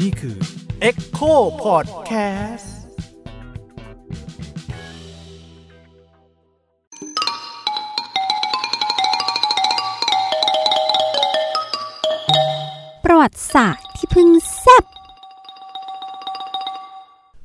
[0.00, 0.36] นี่คือ
[0.88, 1.32] Echo
[1.64, 2.68] Podcast
[13.04, 14.28] ประวัติศาสตร์ที่เพิ่ง
[14.58, 14.84] แซบ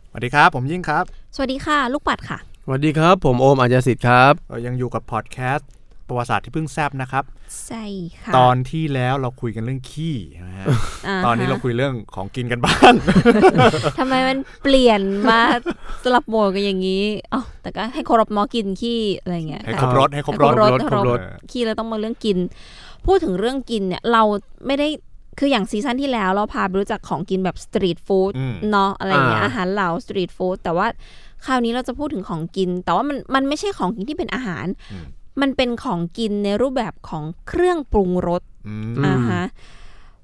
[0.09, 1.03] สวัสดีครับ ผมยิ่งครับ
[1.35, 5.69] สวัสดีค่ะ ลูกปัดค่ะ สวัสดีครับ ผมโอมอาจาสิทธิ์ครับ เรายังอยู่กับพอดแคสต์
[6.07, 7.23] ประวัติศาสตร์ที่เพิ่งแซบนะครับ
[7.65, 7.83] ใช่
[8.21, 10.15] ค่ะ ตอนที่แล้วเราคุยกันเรื่องขี้
[10.47, 12.93] นะฮะาตอนนี้เราฮะคุยเรื่องของกินกันบ้าง
[13.99, 15.41] ทำไมมันเปลี่ยนมา
[16.03, 22.37] สลับโหมดกันอย่างนี้อ๋อแต่ก็ให้เคารพหมอกินขี้อะไรเงี้ยให้ค่ะครบรถให้ครบให้รครถบรถครบรถเออขี้แล้วต้องมาเรื่องกิน
[23.05, 24.23] พูดถึงเรื่องกินเนี่ยเรา
[24.67, 24.87] ไม่ได้
[25.39, 30.87] คืออย่างซีซั่นที่แล้วเราพาไปรู้จักของกินแบบสตรีทฟู้ดอืมเนาะอะไรเงี้ยอ่าอาหารเหลาสตรีทฟู้ดแต่ว่า
[31.45, 34.97] คราวนี้เราจะพูดถึงของกิน แต่ว่ามันมันไม่ใช่ของกินที่เป็นอาหารอื
[35.37, 39.43] มมันเป็นของกินในรูปแบบของเครื่องปรุงรสอืมอืมอ่าฮะ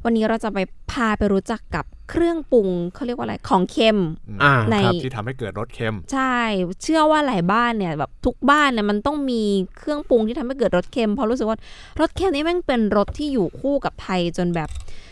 [0.03, 0.59] วันนี้เราจะไป
[0.91, 3.99] พาไปรู้จักกับเครื่องปรุงเขาเรียกว่าอะไรของเค็ม
[4.43, 6.37] อ่าในครับที่ทำให้เกิดรสเค็ม ใช่
[6.83, 9.41] เชื่อว่าหลายบ้านเนี่ยแบบทุกบ้านเนี่ยมันต้องมี
[9.77, 11.57] เครื่องปรุงที่ทำให้เกิดรสเค็มเพราะรู้สึกว่า
[11.99, 14.69] รสเค็มนี่แม่งเป็นรสที่อยู่คู่กับไทยจนแบบ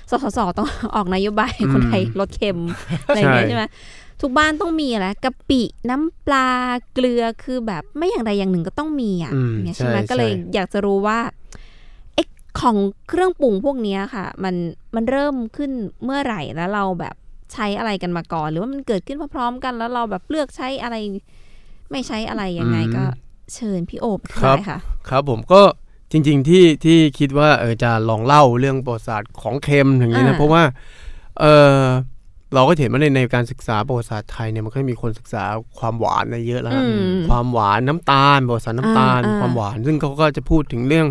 [0.10, 2.60] สสสต้องออกนโยบายให้คนไทยรสเค็ม
[3.06, 3.64] อะไรอย่างเงี้ยใช่ใช่ไหม
[4.22, 6.50] ทุกบ้านต้องมีอะไรกะปิน้ำปลา
[6.94, 11.20] เกลือคือแบบไม่อย่างใดอย่างหนึ่งก็ต้องมีอะอืมเนี่ยใช่ไหมใช่ก็เลยใช่อยากจะรู้ว่า
[12.14, 12.24] ไอ้
[12.60, 12.78] ของ
[13.10, 14.56] เครื่องปรุงพวกเนี้ยค่ะ มัน
[14.96, 15.72] มันเริ่มขึ้น
[16.04, 17.16] เมื่อไหร่แล้วเราแบบ
[17.54, 20.96] ใช้อะไรกันมาก่อน หรือว่ามันเกิดขึ้นพร้อมๆกันแล้วเราแบบเลือกใช้อะไร
[21.92, 23.04] ไม่ใช้อะไรยังไงก็
[23.56, 25.62] เชิญพี่โอบได้ค่ะครับผมก็
[26.12, 30.64] จริง ๆที่ที่คิดว่าเออจะลองเล่าเรื่องประวัติศาสตร์ของเค็มอย่างนี้นะอ่าเพราะว่า
[31.40, 31.46] เอ
[31.78, 31.82] อ
[32.54, 35.44] เราก็เห็นว่าในในการศึกษาประวัติศาสตร์ไทยเนี่ยมันก็มีคนศึกษา
[35.80, 41.08] ความหวานอะไรเยอะแล้วอืมความหวานน้ำตาลประวัติศาสตร์น้ำตาลอ่าอ่าความหวาน ซึ่งเขาก็จะพูดถึงเรื่อง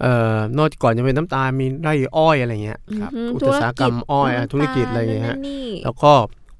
[0.00, 6.12] เอ่อนอกจากก่อนจะเป็นน้ำตาลมีไร่อ้อยอะไรเงี้ยครับอืมอุตสาหกรรมอ้อยอะธุรกิจอะไรอย่างเงี้ยน้ำตาลนั่นนี่แล้วก็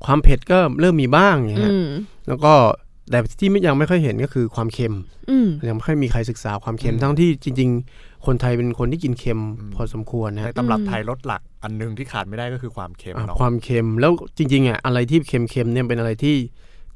[0.04, 1.88] ความเผ็ดก็เริ่มมีบ้างอย่างเงี้ยอืม
[2.28, 2.54] แล้วก็
[3.12, 4.94] แต่ที่ไม่ยังไม่ค่อยเห็นก็คือความเค็ม
[5.30, 16.34] อืมยังไม่ค่อยมีใครศึกษาความเค็มอืมทั้งที่จริง ๆ คนไทยเป็นคนที่กินเค็มอืมพอสมควรนะในฮะตำรับอืมไทยรสหลักอันหนึงที่ขาดไม่ได้ก็คือความเค็มอะเนาะความเค็มแล้วจริงๆอะอะไรที่เค็มๆเนี่ยเป็นอะไรที่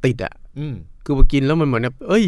[0.04, 0.74] ติดอะอืม
[1.04, 2.24] คือพอกินแล้วมันเหมือนแบบเอ้ย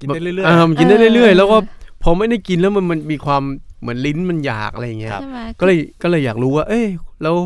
[0.00, 1.56] กินได้เรื่อยามันกินได้เรื่อยๆ แล้วก็
[2.02, 3.42] พอไม่ได้กินแล้วมันมันมีความ
[3.80, 6.86] เหมือนลิ้นมันอยากอะไรอย่างเงี้ยใช่ไหมก็เลยก็เลยอยากรู้ว่า เอ้ย
[7.22, 7.36] แล้ว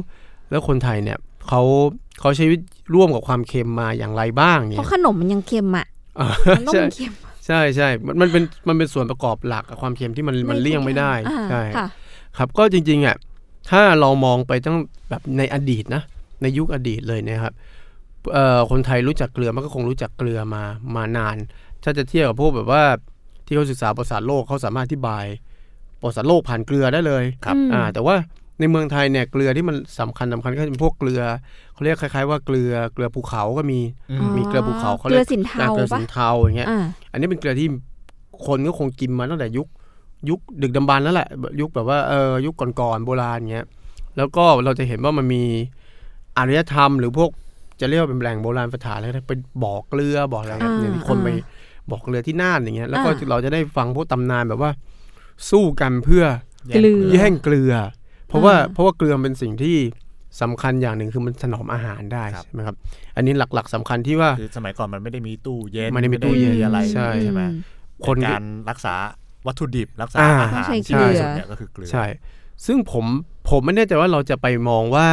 [0.50, 1.62] แล้วคนไทยเนี่ยเขา
[2.20, 2.60] เขาใช้ชีวิต
[2.94, 5.86] ร่วมกับความเค็มมาอย่างไรบ้างเพเนี่ยราะขนมมันยังเค็มอะ
[6.20, 7.12] อ่ามันต้องใช่เป็นเค็ม
[7.46, 11.86] ใช่ใช่มันมันเป็นมันเป็นส่วนประกอบหลักกับความเค็มที่มันมันเลี่ยงไม่ได้อ่าใช่ค่ะ
[12.38, 13.16] ครับก็จริงๆอะ
[13.70, 14.76] ถ้าเรามองไปตั้ง
[15.10, 16.02] แบบในอดีตนะ
[16.42, 17.54] ในยุคอดีตเลยนะครับ
[18.32, 20.62] เอ่อคนไทยรู้จักเกลือมันก็คงรู้จักเกลือมา
[20.96, 21.36] มานาน
[21.82, 22.84] ถ้าจะเทียบกับพวกแบบว่า
[23.46, 25.24] ที่เขาศึกษาประวัติศาสตร์โลกเขาสามารถอธิบาย
[26.00, 28.16] ประวัติศาสตร์โลกผ่านเกลือได้เลยครับอืมอ่าแต่ว่า
[28.60, 31.22] ในเมืองไทยเนี่ยเกลือที่มันสำคัญสำคัญก็จะเป็นพวกเกลือ
[31.76, 37.68] เขาเรียกคล้าย ๆ ว่าเกลือเกลือภูเขาก็มีอืมมีเกลือภูเขาเขาเกเรีลืยอกสินเทาอ่าเกลือปะสินเทาอย่างเงี้ยอ่าอันนี้เป็นเกลือที่
[38.46, 39.66] คนก็คงกินมาตั้งแต่ยุค
[40.30, 41.28] ยุคดึกดำบรรพ์แล้วแหละ
[41.60, 43.66] ยุคแบบว่าเออยุคก่อนๆโบราณเงี้ย
[44.16, 45.42] แล้วก็เราจะเห็นว่ามันมี
[46.36, 47.30] อารยธรรม หรือพวก
[47.80, 51.38] จะเรียกว่าเป็นแหล่งโบราณสถานอะไรก็ได้เป็นบ่อเกลือบ่ออะไรเงี้ยอ่าอย่างที่คนไปอ่า
[51.90, 54.70] บ่อเกลือที่น่านอย่างเงี้ยแล้วก็อ่าเราจะได้ฟังพวกตำนานแบบว่า
[55.50, 56.24] สู้กันเพื่อ
[56.68, 57.72] แย่งเกลือแย่งเกลือ
[58.28, 59.76] เพราะว่าอ่าเพราะว่าเกลือเป็นสิ่งที่
[60.40, 62.76] สำคัญอย่างหนึ่งคือมันถนอมอาหารได้ครับใช่ไหมครับ
[63.16, 67.56] อันนี้หลักๆสำคัญที่ว่าคือสมัยก่อนมันไม่ได้มีตู้เย็นไม่ได้มีตู้เย็นอะไรใช่ใช่ไหมอื
[68.06, 68.94] คนในการรักษา
[69.46, 72.04] วัตถุดิบรักษาอ่าอาหารต้องใช้ที่เกลือดีสุดเนี่ยก็คือเกลือใช่
[72.66, 73.04] ซึ่งผม
[73.48, 75.08] ผมไม่แน่ใจว่าเราจะไปมองว่า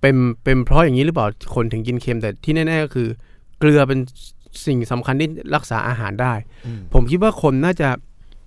[0.00, 3.08] เป็นเป็นเพราะอย่างนี้หรือเปล่าคนถึงกินเค็มแต่ที่แน่ๆก็คือ
[3.58, 3.98] เกลือเป็น
[4.66, 6.34] สิ่งสำคัญที่รักษาอาหารได้
[6.66, 7.88] อืมผมคิดว่าคนน่าจะ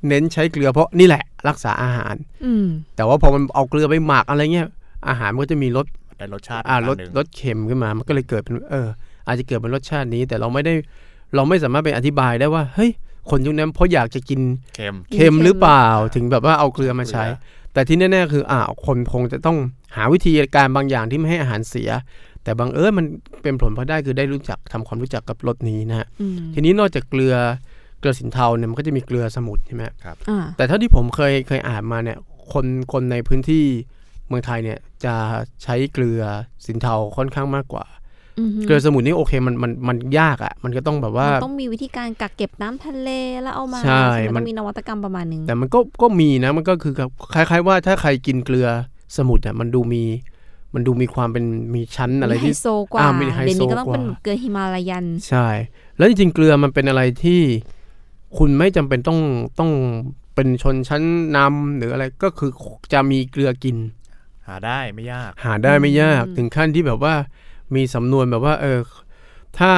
[0.07, 2.15] เน้นใช้เกลือเพราะนี่แหละ รักษาอาหาร
[2.45, 4.67] อืมแต่ว่าพอมันเอาเกลือไปหมักอะไรเงี้ย
[5.09, 5.85] อาหารมันก็จะมีรส
[6.17, 8.87] ได้รสชาติอ่ารสกแบบหนึ่งรสเค็มขึ้นมา มันก็เลยเกิดเป็นเออ
[9.27, 10.73] อาจจะเกิดเป็นรสชาตินี้ แต่เราไม่ได้
[11.35, 12.91] เราไม่สามารถไปอธิบายได้ว่าเฮ้ย
[13.29, 14.41] คนยุคนั้นเพราะอยากจะกิน
[14.75, 19.57] เค็มเค็มหรือเปล่าเค็มถึงแบบว่าเอาเกลือมาใช้เกลือแต่ที่แน่ๆคืออ่าคนคงจะต้อง
[19.95, 21.89] หาวิธีการบางอย่างที่ไม่ให้อาหารเสีย
[22.43, 23.05] แต่บางเอิญมัน
[23.43, 27.35] เป็นผลพลอยได้คือได้รู้จักทำความรู้จักกับรสนี้นะฮะอืมทีนี้นอกจากเกลือ
[27.99, 29.83] เกลือสินเทาเนี่ยมันก็จะมีเกลือสมุทรใช่ไหม
[30.29, 32.17] อ่าแต่เท่าที่ผมเคยเคยอ่านมาเนี่ย
[32.53, 35.15] คนคนในพื้นที่เมืองไทยเนี่ยจะ
[35.63, 36.21] ใช้เกลือ
[36.65, 37.85] สินเทาค่อนข้างมากกว่า
[38.39, 43.09] อือฮึเกลือสมุทรนี่โอเคมันมันมันยากอะ่ะ มันก็ต้องแบบว่ามันต้องมีวิธีการกักเก็บน้ำทะเล
[43.41, 46.93] แล้วเอามาใช่ไหมัมันนมีนวัตกรรมประมาณนึง แต่มันก็ก็มีนะมันก็คือ
[47.33, 48.67] คล้าย ๆ ว่าถ้าใครกินเกลือ
[49.17, 50.03] สมุทรเนี่ยมันดูมี
[50.73, 55.47] มันดูมีความเป็นมีชั้นอะไรมีไฮที่โซกว่าอ่ามีไฮโซเดี๋ยวนี้ก็ต้องเป็นกว่าเกลือฮิมาลายัน ใช่
[55.97, 57.41] แล้วจริงๆเกลือมันเป็นอะไรที่
[58.37, 59.19] คุณไม่จำเป็นต้อง
[59.59, 59.71] ต้อง
[60.35, 61.03] เป็นชนชั้น
[61.37, 62.51] นำหรืออะไรก็คือ
[62.93, 63.77] จะมีเกลือกิน
[64.47, 67.15] หาได้ไม่ยาก หาได้ไม่ยากอืมถึงขั้นที่แบบว่า
[67.75, 68.79] มีสำนวนแบบว่าเออ
[69.59, 69.71] ถ้า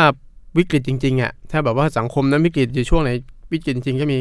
[0.58, 3.12] วิกฤตจริงๆอะถ้าแบบว่าสังคมนั้นวิกฤตอยู่ช่วงไหน
[3.54, 4.20] วิกฤตจริงๆก็มี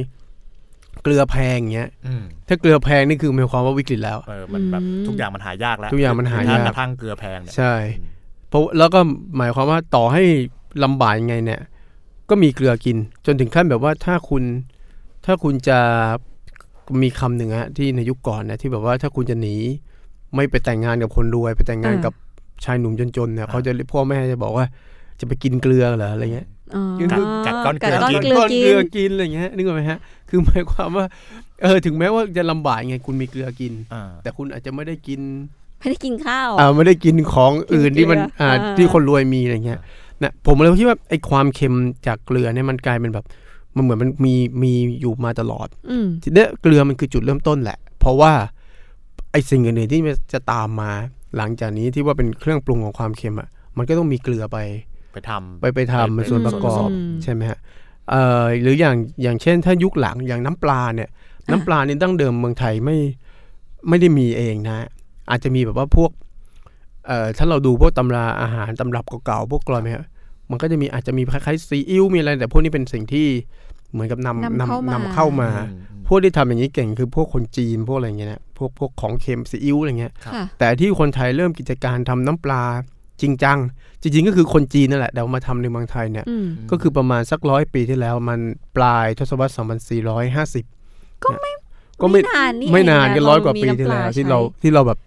[1.02, 8.12] เกลือแพงอย่างเงี้ยอืมถ้าเกลือแพงนี่คือหมายความว่าวิกฤตแล้วเออมันแบบอืมทุกอย่างมันหายากแล้ว ทุกอย่างมันหายากกระทั่งเกลือแพงเนี่ยใช่อืม
[8.49, 9.00] เพราะแล้วก็
[9.38, 10.23] หมายความว่าต่อให้
[10.85, 11.61] ลำบากยังไงเนี่ย
[12.31, 14.43] ก็มีเกลือกิน จนถึงขั้นแบบว่าถ้าคุณ
[15.26, 15.79] ถ้าคุณจะ
[17.02, 19.56] มีคำหนึ่งฮะที่ในยุคก่อนนะที่แบบว่าถ้าคุณจะหนี
[20.34, 22.14] ไม่ไปแต่งงานกับคนรวย ไปแต่งงานอ่ากักับ
[22.64, 24.64] ชายหนุ่มจนๆเนี่ยเขาจะพ่อแม่จะบอกว่า
[25.20, 29.98] จะไปกินเกลือเหรออะไรเงี้ยอ๋อกัดกัดก้อนเกลือกัดก้อนกินเกลือก้อนกิเกลืนอกินอะไรเงี้ยนึกออกไหมฮะ
[30.28, 31.06] คือหมายความว่า
[31.62, 35.20] เออถึงแม้ว่าจะลำบากยังไงคุณมีเกลือกินอ่าแต่คุณอาจจะไม่ได้กิน
[35.81, 39.80] ไม่ได้กินข้าวอ่าไม่ได้กินของอื่นที่มันกินเกลืออ่าอ่าที่คนรวยมีอะไรเงี้ย
[40.22, 41.75] นะผมเลยคิดว่าไอ้ความเค็ม
[42.06, 43.25] จากเกลือเนี่ยมันกลายเป็นแบบ
[43.76, 48.32] มันเหมือนมันมีมีอยู่มาตลอดอืมทีเนี้ยเกลือมันคือจุดเริ่มต้นแหละ เพราะว่า
[49.34, 50.90] ไอ้สิ่งอื่นๆที่มันจะตามมา
[51.36, 53.48] หลังจากนี้ที่ว่าเป็นเครื่องปรุงของความเค็มอะ
[53.78, 54.58] มันก็ต้องมีเกลือไป
[55.12, 57.58] ไปทำไปไปทำเป็นส่วนประกอบอืมใช่ไหมฮะ
[58.10, 61.08] เอ่อหรืออย่างอย่างเช่น ถ้ายุคหลังอย่างน้ำปลาเนี่ย
[61.50, 62.96] น้ำปลานี่ตั้งเดิมเมืองไทยไม่
[63.88, 64.86] ไม่ได้มีเองนะฮะ
[65.31, 66.10] อาจจะมีแบบว่าพวก
[67.06, 70.04] เอ่อถ้าเราดูพวกตำราอาหารตำรับเก่าๆพวกกรอยไหมฮะ
[70.50, 73.26] มันก็จะมีอาจจะมีคล้ายๆซีอิ๊วมีอะไรแต่พวกนี้เป็นสิ่งที่
[73.94, 82.62] เหมือนกับนำนำเข้ามานำเข้ามาอืมอืมพวกที่ทำอย่างนี้เก่งคือพวกคนจีนพวกอะไรเงี้ยนะพวกพวกของเค็มซีอิ๊วอะไรเงี้ยครับค่ะแต่ที่คนไทยเริ่มกิจการทำน้ำปลา
[83.23, 83.58] จริงจัง
[84.02, 88.41] จริง ๆ ก็คือคนจีนนั่นแหละแต่เอามาทำในเมืองไทยเนี่ยอืมก็คือประมาณสักร้อยปีที่แล้วมัน
[88.76, 89.52] ปลายทศวรรษ
[90.58, 91.52] 2450 ก็ไม่
[92.00, 94.99] ก็ไม่ไม่นานนี่ไม่นานเองะก็ร้อยกว่าเมีปีน้ำที่แล้วปลที่ใช้เราที่เราแบบ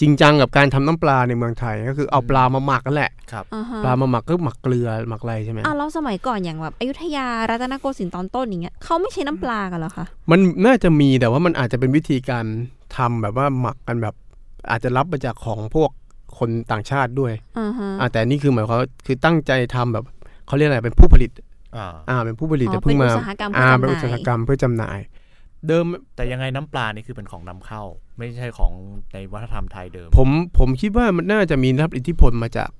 [0.00, 3.10] จริงจังกับการทำน้ำปลาในเมืองไทยก็คือเอาปลามาหมักกันแหละ
[3.54, 12.44] อ่าฮะปลามาหมักก็หมักเกลือหมักอะไรใช่ไหมอะแล้วสมัยก่อนอย่างแบบอยุธยารัตนโกสินทร์ตอนต้นอย่างเงี้ยเขาไม่ใช้น้ำปลากันเหรอคะมันน่าจะมีแต่ว่ามันอาจจะเป็นวิธีการ
[12.96, 14.14] ทำแบบว่าหมักกันแบบ
[14.70, 15.90] อาจจะรับมาจากของพวก
[16.38, 20.04] คนต่างชาติด้วยอ่าฮะอ่าแต่นี่คือหมายความว่าคือตั้งใจทำแบบ
[20.46, 21.30] เขาเรียกอะไรเป็นผู้ผลิต
[21.76, 24.98] อ่าอ่าเป็นผู้ผลิตอ๋แต่อเพิ่เป็นงอุมาตสาหกรรมอ่าเพื่เป็นออุตจำหสาหน่ายกรรมเพื่อจำหน่าย
[25.66, 25.84] เดิม
[26.16, 27.82] แต่ยังไงน้ำปลานี่คือเป็นของนำเข้า
[28.18, 28.72] ไม่ใช่ของ
[29.12, 30.28] ในวัฒนธรรมไทยเดิม ผม
[30.58, 32.70] ผมคิดว่ามันน่าจะมีรับอิทธิพลมาจาก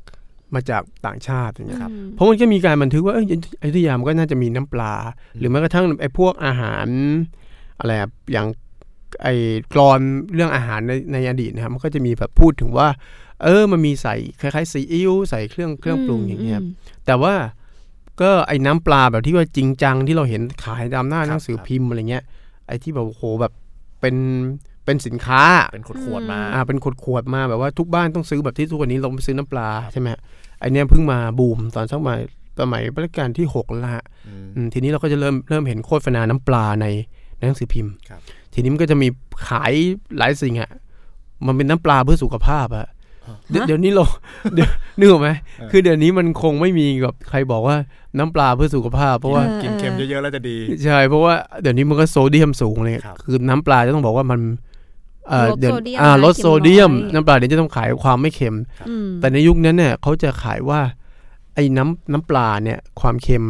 [0.54, 3.24] มาจากต่างชาติอย่างเงี้ยครับอืมเพราะมันก็มีการบันทึกว่าเอย
[3.62, 4.94] อยุธยามันก็น่าจะมีน้ำปลา
[5.38, 6.86] หรือแม้กระทั่งไอ้พวกอาหาร
[7.78, 8.46] อะไรอะอย่าง
[9.22, 9.34] ไอ้
[9.72, 10.00] กรอน
[10.34, 12.88] เรื่องอาหารในในอดีตนะครับมันก็จะมีแบบพูดถึงว่า
[13.44, 16.64] เออมันมีใส่คล้ายๆซีอิ๊วใส่เครื่องเครื่องปรุงอย่างเงี้ยม
[17.06, 17.34] แต่ว่า
[18.20, 22.24] ก็ไอ้น้ำปลาแบบที่ว่าจริงจังที่เราเห็นขายตามหน้าครับหนังสือครับพิมพ์อะไรเงี้ย
[22.70, 23.52] ไอ้ที่แบบโอ้โหแบบ
[24.00, 24.16] เป็น
[24.84, 30.20] เป็นสินค้าเป็นขวดๆมาอ่าเป็นขวดขวดๆมาแบบว่าทุกบ้านต้องซื้อแบบที่ทุกวันนี้เราไปซื้อน้ำปลาใช่ไหมฮะ
[30.60, 32.14] ไอเนี้ยเพิ่งมาบูมตอนสักมา
[32.60, 36.86] สมัยรัชกาลที่หกแล้วละฮะอืมอืมทีนี้เราก็จะเริ่มเริ่มเห็นโฆษณาน้ำปลาใน
[37.36, 38.20] ในหนังสือพิมพ์ครับ
[38.54, 39.08] ทีนี้มันก็จะมี
[39.48, 39.72] ขาย
[40.18, 40.70] หลายสิ่งอะ
[41.46, 42.86] มันเป็นน้ำปลาเพื่อสุขภาพอะ
[43.50, 44.04] เดี๋ยวฮะเดี๋ยวนี้เรา
[44.54, 44.68] เดี๋ยว
[44.98, 47.76] นึกออกไหมเออคือเดี๋ยวนี้มันคงไม่มีแบบใครบอกว่า
[48.18, 54.40] น้ำปลาเพื่อสุขภาพ เพราะว่าออกินเค็มเยอะๆแล้วจะดี ใช่เพราะว่าเดี๋ยวนี้มันก็โซเดียมสูงเลยครับคือน้ำปลาจะต้องบอกว่ามัน
[55.28, 58.56] เอ่อลดเดี๋ยวโซเดียมอ่านะลดเค็มโซเดียมน้อยน้ำปลาเดี๋ยวจะต้องขายความไม่เค็ม
[58.88, 60.80] อืมแต่ในยุคนั้นเนี่ยเขาจะขายว่า
[61.54, 63.44] ไอ้น้ำน้ำปลาเนี่ยความเค็ม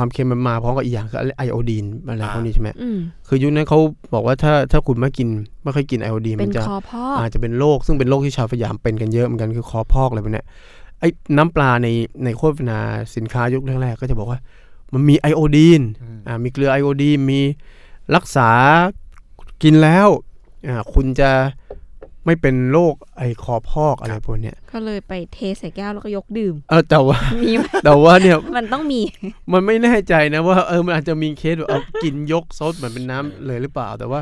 [0.00, 2.98] ความเค็มมันมาพร้อมกับอีกอย่างคือไอโอดีนอะไรอ่าพวกนี้ใช่ไหมอืม
[3.28, 3.78] คือยุคนั้นเขา
[4.14, 5.28] บอกว่าถ้าถ้าคุณไม่กิน
[5.62, 10.46] ไม่ค่อยกินไอโอดีนเป็มันนจะคอพ่อกอาจจะเป็นโรคซึ่งเป็นโรคที่ชาวสยามเป็นกันเยอะเหมือนกันคือคอพอกอะไรพวกเนี้ย
[11.00, 11.88] ไอ้น้ำปลาใน
[12.24, 12.78] ในโฆษณา
[13.16, 14.38] สินค้ายุคแรกๆก็จะบอกว่า
[14.92, 17.40] มันมีไอโอดีนอืมอ่ามีเกลือไอโอดีนมี
[18.16, 18.50] รักษา
[19.62, 20.08] กินแล้ว
[20.68, 21.30] อ่าคุณจะ
[22.26, 29.00] ไม่เป็นโรคไอคอพอกอะไรพวกเนี้ยก็เลยไปเทใส่แก้วแล้วก็ยกดื่ม เออแต่ว่ามีไหมแต่ว่าเนี่ยมันต้องมี
[29.52, 34.20] มันไม่แน่ใจนะว่าเออมันอาจจะมีเคสแบบเอากินยกซดเหมือนเป็นน้ำเลยหรือเปล่า แต่ว่า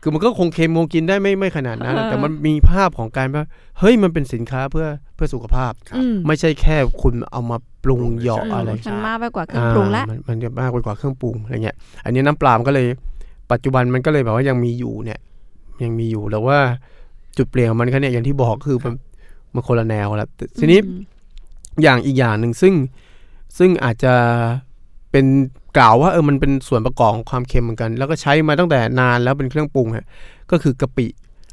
[0.00, 3.44] คือมันก็คงเค็มคงกินได้ไม่ไม่ขนาดนั้นเออแต่มันมีภาพของการว่า
[3.78, 12.86] เฮ้ยมันเป็นสินค้าเพื่อเพื่อสุขภาพครับอืมไม่ใช่แค่คุณเอามาปรุงเหยาะอืมอะไรมันมากไปกว่าเครื่องปรุงละอ่ามันมันจะมากไปกว่าเครื่องปรุงอะไรเงี้ยอันนี้น้ำปลามันก็เลย
[13.52, 15.18] ปัจจุบันมันก็เลยแบบว่ายังมีอยู่เนี่ย
[15.82, 16.58] ยังมีอยู่แต่ว่า
[17.38, 18.94] จุดเปลี่ยนของมันก็เนี่ยอย่างที่บอกคือมัน
[19.54, 21.00] มันคนละแนวแล้วแต่ทีนี้อืม
[21.82, 22.74] อย่างอีกอย่างหนึ่งซึ่ง
[23.58, 24.14] ซึ่งอาจจะ
[25.10, 25.26] เป็น
[25.78, 30.06] กล่าวว่าเออมันเป็นส่วนประกอบของความเค็มเหมือนกัน แล้วก็ใช้มาตั้งแต่นานแล้วเป็นเครื่องปรุงฮะ
[30.50, 31.06] ก็คือกะปิ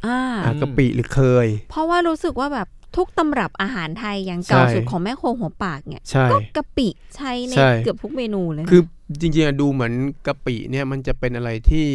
[0.06, 8.82] อ่าอะกะปิหรือเคย เพราะว่ารู้สึกว่าแบบทุกตำรับอาหารไทยอย่างเก่าใช่สุดของแม่ครัวหัวปากเนี่ยใช่ก็กะปิใช้ในใช่เกือบทุกเมนูเลยนะคือ
[9.20, 9.94] จริงๆอะดูเหมือน
[10.28, 11.88] กะปิเนี่ยมันจะเป็นอะไรที่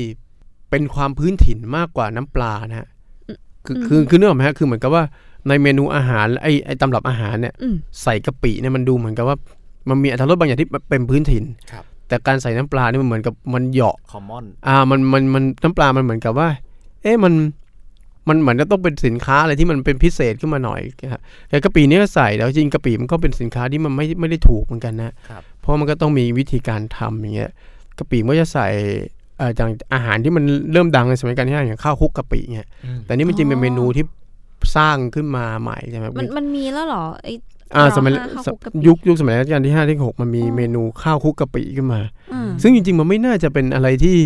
[0.71, 2.89] เป็นความพื้นถิ่นมากกว่าน้ำปลานะฮะ
[3.67, 5.03] คือคือคือเนื้ออกไหมฮะคือเหมือนกับว่า
[5.49, 9.37] ในเมนูอาหารไอไอตำรับอาหารเนี่ยอืมใส่กะปิเนี่ยมันดูเหมือนกับว่า
[9.89, 16.49] มันมีอรรถรสบางอย่างที่เป็นพื้นถิ่นครับแต่การใส่น้ำปลานี่มันเหมือนกับมันเหยาะคอมมอนอ่ามันมันมันน้ำปลามันเหมือนกับว่า
[17.03, 17.35] เอ๊ะมัน
[18.29, 20.81] มันเหมือนจะต้องเป็นสินค้าอะไรที่มันเป็นพิเศษขึ้นมาหน่อย
[21.13, 27.51] ครับแต่กะปิเนี้ก็ใส่แล้วจริงกะปิมันก็เป็นสินค้าที่มันไม่ไม่ได้ถูกเหมือนกันนะครับเพราะมันก็ต้องมีวิธีการทำอย่างเงี้ย
[27.99, 28.69] กะปิมันก็จะใส่
[29.16, 32.69] เอ่ออย่างอาหารที่มันเริ่มดังในสมัยการที่ห้าอย่างข้าวคลุกกะปิเงี้ย
[33.05, 34.05] แต่นี่มันจริงเป็นเมนูที่
[34.77, 37.29] สร้างขึ้นมาใหม่ใช่ไหมมันมันมีแล้วเหรอไอ
[37.77, 42.01] อ่าสมัยรอห้าข้าวคลุกกะปิยุคยุคสมัยรัชกาลที่ห้าที่หกมันมีอ๋อเมนูข้าวคลุกกะปิขึ้นมา
[42.33, 44.19] อืมซึ่งจริง ๆ มันไม่น่าจะเป็นอะไรที่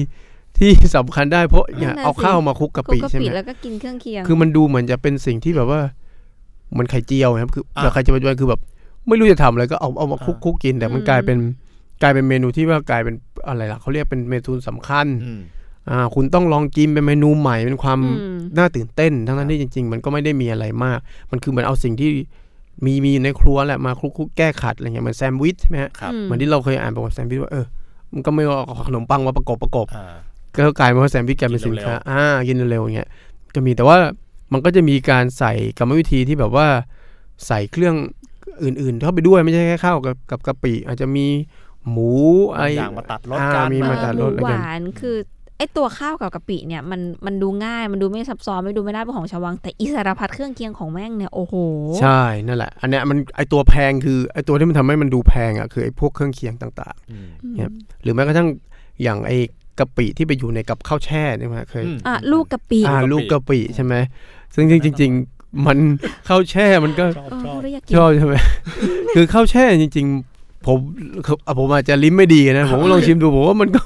[0.58, 5.80] ที่สำคัญได้เพราะอย่านั่นน่ะเอาสิข้าวมาคลุกกะคลุปิกกะใช่ไหปิมแล้วก็กินเครื่องเคียงคือมันดูเหมือนจะเป็นสิ่งที่แบบว่า
[6.72, 8.60] เหมันไข่เจียวนะครับคืออะแบบไข่เจียวปัจจุบันคือแบบ
[9.08, 11.38] ไม่รู้จะทำอะไรก็เอาเอามาคลุกคลุกกินแต่มันกลายเป็น
[12.02, 13.14] กลายเป็นเมนูที่ว่ากลายเป็น
[13.48, 15.40] อะไรล่ะเขาเรียกเป็นเมนูสำคัญอืม
[15.90, 20.98] อ่าคุณต้องลองกินเป็นเมนูใหม่เป็นความอืมน่าตื่นเต้น ทั้งนั้นที่จริง ๆ มันก็ไม่ได้มีอะไรมาก
[21.30, 22.10] มันคือมันเอาสิ่งที่
[22.84, 27.66] มีมีอยู่ในครัวแหละมาคลุกคลุกแก้ขัดอะไรเงี้ยเหมือนแซนด์วิชใช่ไหมฮะครับอืมเหมือนที่เราเคยอ่านประวัติแซนด์วิชว่าเออ
[28.12, 30.06] มันก็ไม่เอาขนมปังมาประกบประกบอ่า
[30.54, 33.08] ก็กลายเป็นว่าแซนด์วิชกลายเป็นกิสินนเร็วๆค้าอ่ากินเร็วๆอย่างเงี้ย
[33.54, 33.96] ก็มีแต่ว่า
[34.52, 36.66] มันก็จะมีการใส่กรรมวิธีที่แบบว่า
[37.46, 37.94] ใส่เครื่อง
[38.64, 41.26] อื่นๆเข้าไปด้วยไม่ใช่แค่ข้าวกับกับกะปิอาจจะมี
[41.90, 42.10] หมู
[42.52, 45.16] อะไรอย่างมาตัดรสอ่ากันมีเอมาอตัดหรมูสแล้วหกันวานคือ
[45.58, 51.54] ไอตัวข้าวกับกะปิเนี่ยมันมันดูง่ายมันดูไม่ซับซ้อนไม่ดูไม่น่าเป็นของชาววัง แต่อิสารพัดเครื่องเคียงของแม่งเนี่ยโอ้โห
[52.00, 57.28] ใช่นั่นแหละ อันเนี้ยมันไอตัวแพงคือไอตัวที่มันทำให้มันดูแพงอะคือไอพวกเครื่องเคียงต่างอืม
[57.60, 58.48] ครับๆหรือแม้กระทั่ง
[59.02, 59.32] อย่างไอ
[59.78, 63.94] กะปิที่ไปอยู่ในกับข้าวแช่เนี่ยมาเคยอืมอะลูกกะปิอ่าลูลูกกกะกะปิปิใช่ไหม
[64.54, 65.78] ซึ่งจริง ๆ มัน
[66.28, 68.34] ข้าวแช่มันก็ชอบเออชอบพูดแล้วอยากกินชอบใช่ไหม
[69.14, 70.29] คือข้าวแช่จริง ๆ
[70.66, 70.78] ผม
[71.26, 73.80] คืออะผมอาจจะลิ้มไม่ดีนะ ผมก็ลองชิมดูผมว่ามันก็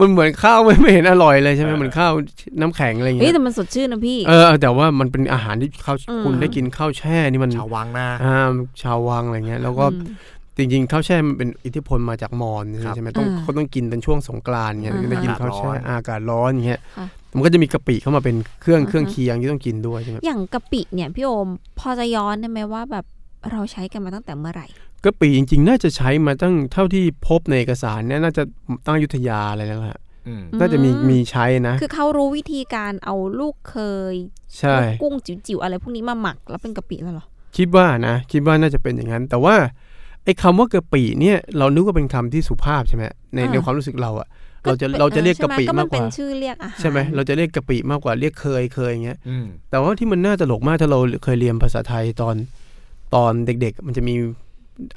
[0.00, 2.12] มันเหมือนข้าวไม่ไม่เห็นอร่อยเลยใช่ไหมเหมือนข้าว
[2.60, 8.50] น้ำแข็งอะไรอย่างเฮ้ยเงี้ยแต่มันสดชื่นนะพี่เออแต่ว่ามันเป็นอาหารที่ข้าวอืมคุณได้กินข้าวแช่นี่มันชาววังนะอ่า
[8.82, 10.06] ชาววังอะไรเงี้ย แล้วก็อืม
[10.60, 23.04] จริงๆข้าวแช่มันเป็นอิทธิพลมาจากมอญครับใช่ไหมต้องอ่าเขาต้องกินเป็นช่วงสงกรานต์เงี้ยอ่าได้กินข้าวแช่อากาศร้อนอากาศร้อนอย่างเงี้ยค่ะมันก็จะมีกะปิเข้ามาเป็นเครื่องอ่าฮะเครื่องเคียงที่ต้องกินด้วยใช่ไหมอย่างกะปิเนี่ยพี่โอมพอจะย้อนได้ไหมว่าแบบ
[23.50, 24.66] เราใช้กันมาตั้งแต่เมื่อไหร่
[25.04, 28.42] กะปิจริง ๆ น่าจะใช้มาตั้งเท่าที่พบในเอกสารเนี่ยน่าจะ
[28.86, 33.76] ตั้งอยุธยาอะไรแล้วล่ะอืมน่าจะมีอืมมีใช้นะ คือเขารู้วิธีการเอาลูกเค
[34.12, 34.14] ย
[34.58, 37.26] ใช่ลูกกุ้งจิ๋วๆอะไรพวกนี้มาหมักแล้วเป็นกะปิแล้วเหรอ
[37.56, 39.54] คิดว่านะ คิดว่าน่าจะเป็นอย่างนั้น แต่ว่า
[40.24, 44.28] ไอ้คำว่ากะปิเนี่ย เรานึกว่าเป็นคำที่สุภาพใช่ไหมในอ่าในความรู้สึกเราอะ
[44.64, 52.34] เราจะเราจะเรียกกะปิใช่ไหมากกเป็นว่าชื่อเรียกอาหารใช่ไหมเราจะเรียกกะปิมากกว่าเรียกเคยเคยอย่างเงี้ยอืมแต่ว่าที่มันน่าตลกมากถ้าเราเคยเรียนภาษาไทยตอน
[53.14, 54.14] ตอนเด็ก ๆ มันจะมี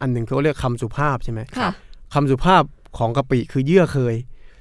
[0.01, 1.71] อันหนึ่งเขาเรียกคำสุภาพใช่ไหมค่ะ
[2.13, 2.63] คำสุภาพ
[2.97, 4.15] ของกะปิคือเยื่อเคย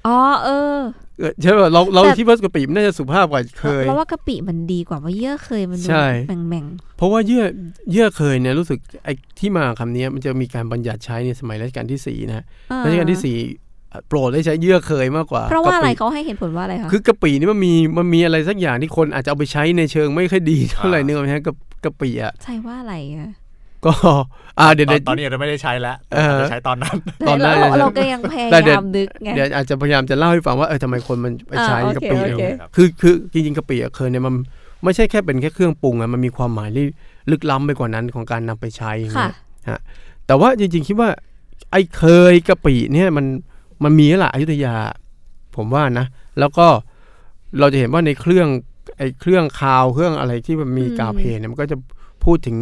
[0.07, 0.79] อ๋อเออ
[1.19, 6.65] เออใช่ป่ะเราเราแต่คิดว่ากะปิมันน่าจะสุภาพกว่าเคยเราว่ากะปิมันดีกว่าว่าเยื่อเคยมันดูใช่แบ่ง
[6.97, 7.43] เพราะว่าเยื่อ
[7.91, 13.37] เยื่อเคยเนี่ยรู้สึกไอ้ที่มาคำนี้มันจะมีการบัญญัติใช้ในสมัยรัชกาลที่สี่นะๆอ่รัชกาลที่สี่
[13.89, 23.29] เอ่อโปรดได้ใช้เยื่อเคยมากกว่า เพราะว่าอะไรกปิเขาให้เหตุผลว่าอะไรคะคือกะปินี่มันมีมันมีอะไรสักอย่างที่คนอาจจะเอาไปใช้ในเชิงไม่ค่อยดีเท่าไหร่นึกออกไหมฮะกับกะปิอะใช่ว่าอะไรอะ
[23.85, 23.93] ก็
[24.59, 26.95] อ่าเดี๋ยวตอเดี๋ยวนตอนนี้อาจจะไม่ได้ใช้แล้วเอออาจจะใช้ตอนนั้น
[27.27, 32.43] ตอนนั้นเราเลยนะเราก็ยังพยาแต่เดี๋ยยาวมนึกไงเดี๋ยวอาจจะพยายามจะเล่าให้ฟังว่าเออทำไมคนมันไปใช้อ่าโอเคกะปิโอเค
[32.75, 34.33] คือคือจริงๆกะปิอะเคยเนี่ยมัน
[34.83, 36.85] ไม่ใช่แค่เป็นแค่เครื่องปรุงอะมันมีความหมายที่
[37.31, 39.29] ลึกล้ำไปกว่านั้นของการนำไปใช้อย่างค่ะ
[39.65, 39.81] เงี้ย
[40.27, 41.09] แต่ว่าจริงๆคิดว่า
[41.71, 43.25] ไอ้เคยกะปิเนี่ยมัน
[43.83, 44.75] มันมีแล้วล่ะอยุธยา
[45.55, 46.05] ผมว่านะ
[46.39, 46.67] แล้วก็
[47.59, 48.47] เราจะเห็นว่าในเครื่อง
[48.97, 51.77] ไอ้เครื่องคาวเครื่องอะไรที่มันมีอืมกาเพเนี่ยมันก็จะ
[52.23, 52.57] พูดถึง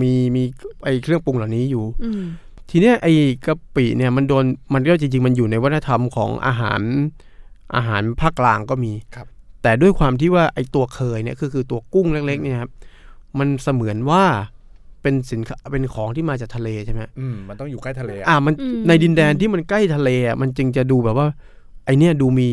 [0.00, 0.42] มีมี
[0.84, 2.22] ไอ้เครื่องปรุงเหล่านี้อยู่อืม
[2.70, 3.12] ทีเนี้ยไอ้
[3.46, 6.80] กะปิเนี่ยมันโดนมันก็จริงๆมันอยู่ในวัฒนธรรมของอาหาร
[7.76, 9.26] อาหารภาคกลางก็มีครับ
[9.62, 12.70] แต่ด้วยความที่ว่าไอ้ตัวเคยเนี่ยคือคือตัวกุ้งเล็กๆเนี่ยครับ
[13.38, 14.24] มันเสมือนว่า
[15.02, 21.28] เป็นสินค้าเป็นของที่มาจากทะเลใช่ไหมอืมมันต้องอยู่ใกล้ทะเลอะอ่ามันอืมในดินแดนที่มันใกล้ทะเลอะมันจึงจะดูแบบว่า
[21.84, 22.48] ไอเนี่ยดูมี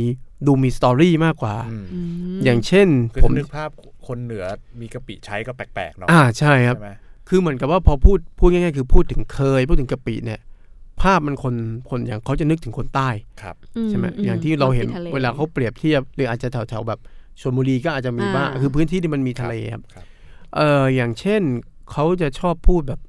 [0.48, 2.00] ดูมีสตอรี่มากกว่าอืมอื
[2.38, 3.70] มอย่างเช่นคือผมถ้านึกภาพ
[4.08, 4.46] คนเหนือ
[4.82, 6.92] มีกะปิใช้ก็แปลกๆเนาะอ่าใช่ครับใช่ไหม
[7.30, 10.40] คือเหมือนกับว่าพอพูดพูดง่ายๆ คือพูดถึงเคย พูดถึงกะปิเนี่ย
[11.02, 11.56] ภาพมันคน
[11.90, 13.10] คนอย่างเขาจะนึกถึงคนใต้
[13.42, 13.56] ครับ
[13.90, 17.00] ใช่ไหมอย่างที่เราเห็นทะเวลาเขาเปรียบเทียบหรืออาจจะแถวๆแบบ
[17.42, 20.06] ชลบุรีก็อาจจะมีบ้างอ่าคือพื้นที่ที่มันมีทะเลครับครับ
[20.56, 21.42] เอออย่างเช่น
[21.92, 23.00] เขาจะชอบพูดแบบ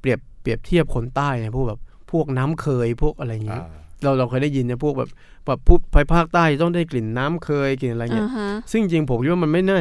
[0.00, 3.64] เปรียบเปรียบเทียบคนใต้เนี่ยพวกแบบพวกน้ำเคยพวกอะไรอย่างอ่าเงี้ย
[4.02, 5.10] เราเราเคยได้ยินนะพวกแบบ
[5.46, 9.78] แบบพูดไปภาคใต้ต้องได้กลิ่นน้ำเคยกลิ่นอะไรเงี้ยอ่าฮะซึ่งจริงๆผมคิดว่ามันไม่น่า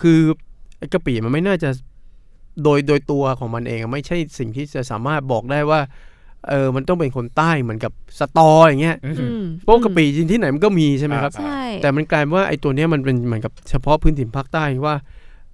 [0.00, 0.18] คือ
[0.78, 1.70] ไอ้กะปิมันไม่น่าจะ
[2.64, 5.80] โดยโดยตัวของมันเองอะไม่ใช่สิ่งที่จะสามารถบอกได้ว่า
[6.48, 14.96] เออ มันต้องเป็นคนใต้เหมือนกับสตออย่างเงี้ยอืมอืมเพราะกะปิจริงที่ไหนมันก็มีใช่ไหมครับใช่แต่มันกลายเป็นว่าไอ้ตัวเนี้ยมันเป็นเหมือนกับเฉพาะพื้นถิ่นภาคใต้ว่า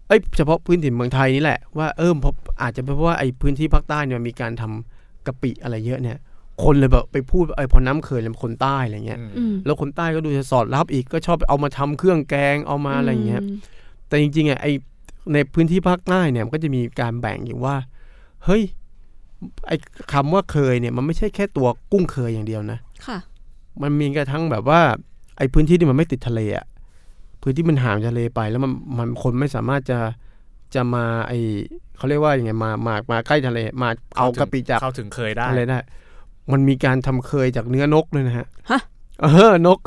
[0.09, 6.19] เอ้ยเฉพาะพื้นถิ่นเมืองไทยนี่แหละว่าเออเพราะอาจจะเป็นเพราะว่าไอ้พื้นที่ภาคใต้เนี่ยมีการทำกะปิอะไรเยอะเนี่ย
[6.64, 13.43] คนเลยแบบไปพูดไอ้พอน้ำเคยเลยคนใต้อะไรเงี้ยอืมอืมแล้วคนใต้ก็ดูจะสอดรับอีกก็ชอบเอามาทำเครื่องแกงเอามาอะไรเงี้ย
[14.09, 14.67] แต่จริงๆอะไอ
[15.32, 17.76] ในพื้นที่ภาคใต้เนี่ยมันก็จะมีการแบ่งอยู่ว่า
[18.44, 18.62] เฮ้ย
[19.66, 19.73] ไอ
[20.12, 23.18] คำว่าเคยเนี่ยมันไม่ใช่แค่ตัวกุ้งเคยอย่างเดียวนะค่ะ
[23.82, 24.80] มันมีกระทั่งแบบว่า
[25.38, 26.66] ไอพื้นที่ที่มันไม่ติดทะเลอะ
[27.42, 29.99] พื้นที่มันห่างจากทะเลไปแล้วมันมันคนไม่สามารถจะ
[30.75, 31.32] จะมาไอ
[31.97, 35.78] เขาเรียกว่าอย่างไงมามามาใกล้ทะเลมาเอากะปิจากเข้าถึงเคยได้อะไรได้
[36.52, 38.80] มันมีการทำเคยจากเนื้อนกเลยนะฮะฮะ
[39.23, 39.78] เออนก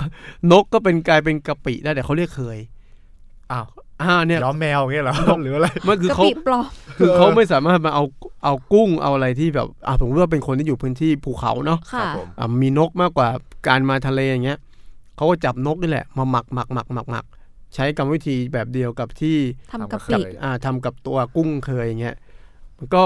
[0.52, 2.58] นกก็เป็นกลายเป็นกะปิได้แต่เขาเรียกเคย
[3.52, 3.66] อ้าว
[4.02, 6.66] อ่าเนี่ยย้อมแมวอย่างเงี้ยเหรอหรืออะไรมันคือกะเขาปิปลอม
[6.98, 8.04] คือเขาไม่สามารถมาเอา
[8.44, 13.28] เอากุ้งเอาอะไรที่แบบอ่าผมว่าเป็นคนที่อยู่พื้นที่ภูเขาเนาะครัค่ะบผมอ่ามีนกมากกว่า
[13.68, 14.60] การมาทะเลอย่างเงี้ย
[15.16, 17.26] เขาก็จับนกนี่แหละ มาหมักหมักหมักหมักหมัก
[17.76, 19.38] ใช้กรรมวิธีแบบเดียวกับที่
[19.72, 22.16] ทำกะทำปิกะปิอ่าทำกับตัวกุ้งเคยอย่างเงี้ย
[22.78, 23.04] มันก็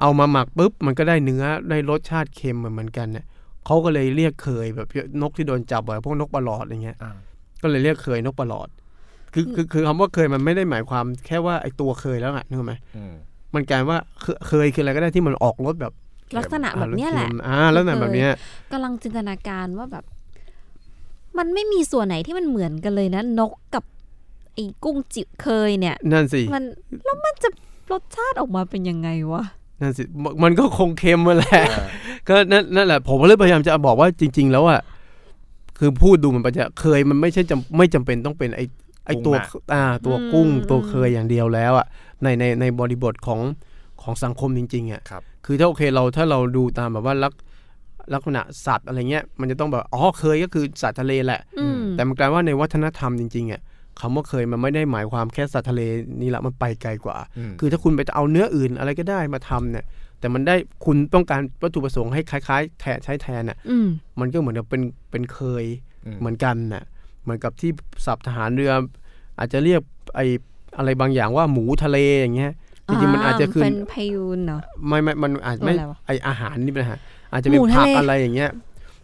[0.00, 3.26] เอามาหมักปุ๊บมันก็ได้เนื้อได้รสชาติเค็มเหมือนกันเนี่ย
[3.66, 4.88] เขาก็เลยเรียกเคยแบบ
[5.22, 7.12] นกที่โดนจับบ่อยพวกนกปลาหลอดอะไรเงี้ยอ่า
[7.62, 8.68] ก็เลยเรียกเคยนกปลาหลอด
[9.34, 13.14] คือคือคือคำว่าเคยมันไม่ได้หมายความแค่ว่าไอตัวเคยแล้วอะนึกออกไหมอืม
[13.54, 15.92] มันกลายว่าเคเคยคืออะไรก็ได้ที่มันออกรสแบบ
[16.36, 18.30] ลักษณะแบบเนี้ยแหละอ่าแล้วษณะแบบเนี้ย
[18.72, 20.04] กำลังจินตนาการว่าแบบ
[21.38, 23.84] มันไม่มีส่วนไหนที่มันเหมือนกันเลยนะ นกกับ
[24.54, 26.64] ไอ้กุ้งจิเคยเนี่ย นั่นสิมัน
[27.04, 27.48] แล้วมันจะ
[27.92, 29.42] รสชาติออกมาเป็นยังไงวะ
[29.80, 31.86] นั่นสิมันมันก็คงเค็มมาแหละเออ
[32.28, 34.80] ก็นั่นนั่นแหละ ผมก็เลยพยายามจะบอกว่าจริง ๆ แล้วอะ
[35.78, 38.60] คือพูดดูมันจะเคยมันไม่ใช่จำไม่จำเป็นต้องเป็นไอ
[39.08, 39.34] ไอตัว
[39.72, 41.86] อ่าตัวกุ้งอืมตัวเคยอย่างเดียวแล้วอะ
[42.22, 43.40] ในในในบริบทของ
[44.02, 47.32] ของสังคมจริงๆอะครับคือถ้าโอเคเราถ้าเราดูตามแบบว่าลัก
[48.14, 53.60] ลักษณะสัตว์อะไรเงี้ยมันจะต้องแบบอ๋อเคยก็คือสัตว์ทะเลแหละอืมแต่มันกลายว่าในวัฒนธรรมจริงๆอะ
[54.00, 55.82] คำว่าเคยมันไม่ได้หมายความแค่สัตว์ทะเล
[56.22, 59.84] นี่แหละมันไปไกลกว่าอืมคือถ้าคุณไปเอาเนื้ออื่นอะไรก็ได้มาทำเนี่ย
[60.20, 63.88] แต่มันได้คุณต้องการวัตถุประสงค์ให้คล้าย ๆ แทนใช้แทนน่ะอืม
[64.20, 65.64] มันก็เหมือนกับเป็นเป็นเคย
[66.06, 66.84] อืมเหมือนกันน่ะ
[67.28, 67.70] เหมือนกับที่
[68.06, 68.72] สับทหารเรือ
[69.38, 69.80] อาจจะเรียก
[70.16, 70.20] ไอ
[70.78, 72.52] อะไรบางอย่างว่าหมูทะเลอย่างเงี้ย
[72.86, 76.98] จริงๆมันอาจจะคือเป็นพายุนเนาะไม่ไม่มันอาจไม่ตัวอะไรวะไออาหารนี่เป็นอาหาร
[77.32, 78.50] อาจจะเป็นหมูทะผักเลอะไรอย่างเงี้ย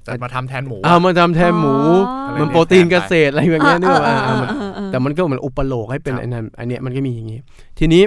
[0.05, 1.75] แต่มาทำแทนหมูเอามาทำแทนหมู
[2.09, 7.39] อ๋อมันโปรตีนเกษตรอะไรแบบเนี้ยนึกออกปะเออ่าอมันเออเออแต่มันก็เหมือนอุปโลกให้เป็นครับไอ้นั่นอันเนี้ยมันก็มีอย่างนี้
[7.79, 8.03] ทีนี้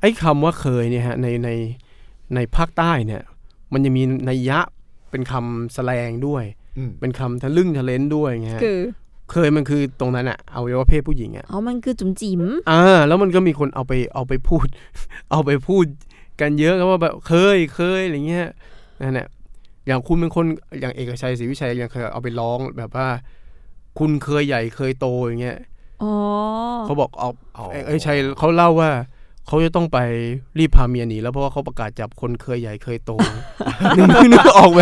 [0.00, 1.50] ไอ้คำว่าเคยเนี่ยฮะในใน
[2.34, 3.22] ในภาคใต้เนี่ย
[3.72, 4.58] มันจะมีนัยยะ
[5.10, 6.44] เป็นคำแสลงด้วย
[6.78, 8.78] อืมเป็นคำทะลึ่งทะเลนด้วยไงฮะคือ
[9.30, 14.66] เคยมันคือตรงนั้นอะเอาไว้ว่าเพศผู้หญิงอะอ๋อ มันคือจุ๋มจิ๋มอ่าแล้วมันก็มีคนเอาไปเอาไปพูด
[15.30, 15.84] เอาไปพูด
[16.40, 18.48] กันเยอะครับว่าแบบเคยเคยอะไรเงี้ย
[19.02, 19.28] นั่นแหละ
[19.86, 20.46] อย่างคุณเป็นคน
[20.80, 23.08] อย่างเอกชัยศรีวิชัยยังเคยเอาไปร้องแบบว่า
[23.98, 25.58] คุณเคยใหญ่เคยโตอย่างเงี้ย
[26.02, 26.12] อ๋อ
[26.84, 28.90] เขาบอกเอาอ๋อเอ้ยเอ้ยชัยเขาเล่าว่า
[29.46, 29.98] เขาจะต้องไป
[30.58, 33.12] รีบพาเมียหนีแล้วเพราะว่าเขาประกาศจับคนเคยใหญ่เคยโต
[33.96, 34.80] นึกนึกออกไหม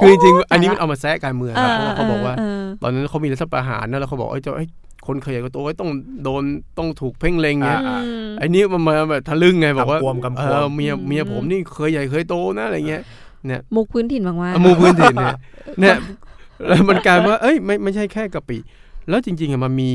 [0.00, 2.34] คือจริงๆอันนี้มันเอามาแซะการเมืองครับเพราะว่าเขาบอกว่า
[2.82, 4.68] ตอนนั้นเขามีรัฐประหารนะแล้วเขาบอกไอ้ยเจ้าไอ้ย
[5.06, 5.90] คนเคยใหญ่เคยโตไอ้ยต้อง
[6.24, 6.42] โดน
[6.78, 8.00] ต้องถูกเพ่งเล็งเงี้ยอ่า
[8.38, 13.02] ไอ้นี่มันมาแบบทะลึ่งไงบอกว่ากำกวมกำกวมเออเมียเมียผมนี่เคยใหญ่เคยโตนะอะไรเงี้ย
[13.74, 15.36] มุกพื้นถิ่นมากอะหมูพื้นถิ่นเนี่ย
[15.80, 15.96] เนี่ย
[16.66, 18.58] แล้วมันกลายว่า เอ้ยไม่ไม่ใช่แค่กะปิ
[19.08, 19.90] แล้วจริงๆอะมันมี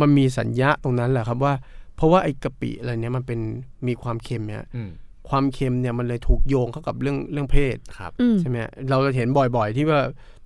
[0.00, 1.54] มันมีสัญญาตรงนั้นแหละครับว่า
[1.96, 3.40] เพราะว่าไอ้กะปิอะไรเนี้ยมันเป็น
[3.86, 4.90] มีความเค็มเนี่ยอืม
[5.28, 8.56] ความเค็มเนี่ยมันเลยถูกโยงเข้ากับเรื่องเรื่องเพศครับๆอืมใช่ไหม
[8.90, 10.00] เราจะเห็นบ่อยๆ ที่ว่า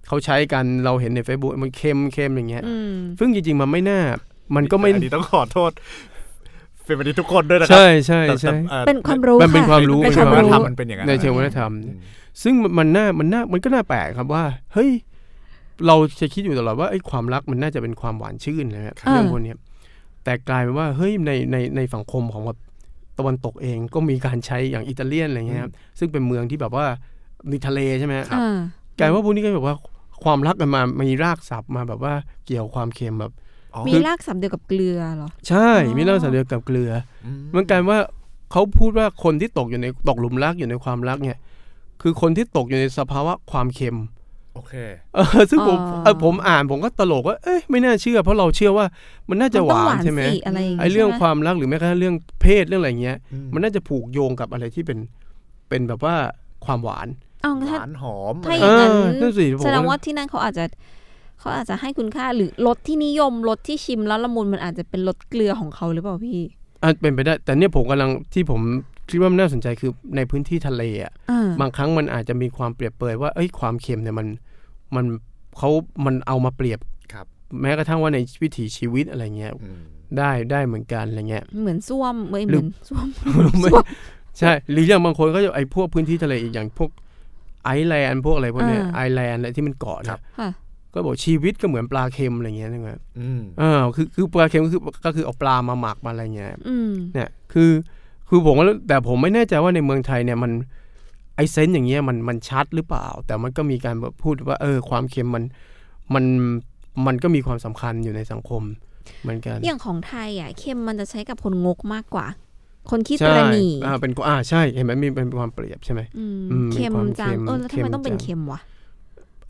[0.07, 4.01] เขาใช้กันเราเห็นใน Facebook มันเค็มเค็มอย่างเงี้ยอืมซึ่งจริงๆมันไม่น่า
[4.57, 5.73] มันก็ไม่อันนี้ต้องขอโทษ
[6.85, 11.99] เป็นวันนี้ทุกคนด้วยนะครัใช่ใช่แต่ใช่แต่อ่อเป็นความรู้มันเป็นค่ะความรู้ในเป็นเชิคงวามวัฒนรู้ธรรมมันเป็นอย่างนั้นในเชิงวัฒนธรรมอืม
[12.43, 14.91] ซึ่งมันน่ามันน่ามันก็น่าแปลกครับว่า เฮ้ย
[15.87, 19.57] เราจะคิดอยู่ตลอดว่าไอ้ความรักมันน่าจะเป็นความหวานชื่นนะครับอ่าเรื่องพวกเนี้ย
[20.29, 22.59] แต่กลายเป็นว่าเฮ้ยในในในสังคมของแบบ
[23.19, 26.87] ตะวันตกเองก็มีการใช้อย่างอิตาเลียนอะไรเงี้ยครับซึ่งเป็นเมืองที่แบบว่า
[27.51, 28.59] มีทะเลใช่ไหมครับอ่า
[28.99, 29.77] กลายว่าพวกนี้ก็แบบว่า
[30.25, 32.15] ความรักกันมามีรากศัพท์มาแบบว่า
[32.47, 33.33] เกี่ยวความเค็มแบบ
[33.75, 36.91] อ๋อมีรากศัพท์เดียวกับเกลือเหรอใช่อ๋อมีรากศัพท์เดียวกับเกลือ
[37.25, 38.01] อืมันกลายว่า
[38.53, 41.39] เขาพูดว่าคนที่ตกอยู่ในตกหลุมรักอยู่ในความรักเนี่ย
[42.03, 43.99] คือคนที่ตกอยู่ในสภาวะความเค็ม
[44.59, 44.77] โอเค
[45.15, 48.87] เออซึ่งผมอ๋อเออผมอ่านผมก็ตลกว่าเอ้ยไม่น่าเชื่อ เพราะเราเชื่อว่า
[49.29, 54.99] มันน่าจะหวานใช่ไหมสิอะไรย่างงี้ไอ้เรื่องใช่คไหมวามรักหรือแม้กระทั่งเรื่องเพศเรื่องอะไรเงี้ยอืมันน่าจะผูกโยงกับอะไรที่เป็น
[55.69, 56.15] เป็นแบบว่า
[56.65, 57.09] ความหวาน
[57.43, 60.65] เอาหถ้าวานหอมถ้าอเอย่างนั้นอนั่นสิผมแสดงก็ว่าที่นั่นเขาอาจจะ
[61.41, 66.41] เขาอาจจะให้คุณค่าหรือรสที่นิยมรสที่ชิมแล้วละมุนมันอาจจะเป็นรสเกลือของเขาหรือเปล่าพี่
[66.83, 68.61] อะเป็นไปได้ แต่เนี่ยผมกำลังที่ผม
[69.11, 74.27] คิดว่ามันน่าสนใจคือในพื้นที่ทะเลอะอ่าบางครั้งมันอาจจะมีความเปรียบเปรยว่าเอ้ยความเค็มเนี่ยมัน
[74.97, 75.05] มัน
[75.59, 75.71] เขา
[76.05, 76.81] มันเอามาเปรียบ
[77.13, 77.27] ครับ
[77.61, 79.81] แม้กระทั่งว่าในวิถีชีวิตอะไรเงี้ยอืม
[80.19, 83.07] ได้ได้เหมือนกันอะไรเงี้ยเหมือนส้วมเว้ยหเหรือมือนส้วม
[83.61, 83.85] ไม่ส้วม
[84.39, 86.91] ใช่ หรืออย่างบางคนก็จะไอ้พวกพื้นที่ทะเลอีกอย่างพวก
[87.65, 90.51] ไอซ์แลนด์พวกอะไรพวกเนี้ยอ่าไอร์แลนด์อะไรที่มันเกาะคเนี่รัยบค่ะ
[90.95, 97.71] ก็บอกชีวิตก็เหมือนปลาเค็มอะไรเงี้ยนะครับอืมเออคือคือปลาเค็มก็คือก็คือเอาปลามาหมักมาอะไรเงี้ยอืมเนี่ยคือ
[98.29, 100.53] คือผมว่าแต่ผมไม่แน่ใจว่าในเมืองไทยเนี่ยมัน
[101.39, 105.45] ไอเซนส์อย่างเงี้ยมันมันชัดหรือเปล่า แต่มันก็มีการแบบพูดว่า เออ ความเค็มมัน
[106.15, 106.25] มัน
[107.07, 108.63] มันก็มีความสำคัญอยู่ในสังคม
[109.23, 112.27] เหมือนกัน อย่างของไทยอะเค็มมันจะใช้กับคนงกมากกว่า
[112.91, 118.61] คนขี้ตใช่ระหนี่อ่าเป็นอ่าใช่เห็นไหมมีเป็นความเปรียบใช่ไหมอืมอืมเค็มมีความจังเค็มเออแล้วทำไมเค็มต้องเป็นจังเค็มวะ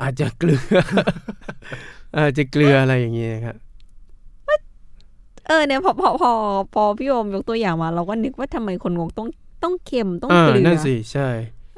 [0.03, 0.61] อาจจะเกลือ
[2.19, 3.57] อาจจะเกลืออะไรอย่างเงี้ยครับ
[5.47, 6.31] เออเนี่ยพอพอพอ
[6.75, 9.29] พอพี่โอมยกตัวอย่างมา เราก็นึกว่าทำไมคนงกต้อง
[9.63, 11.29] ต้องเค็มต้องอ่าเกลือนั่นสิใช่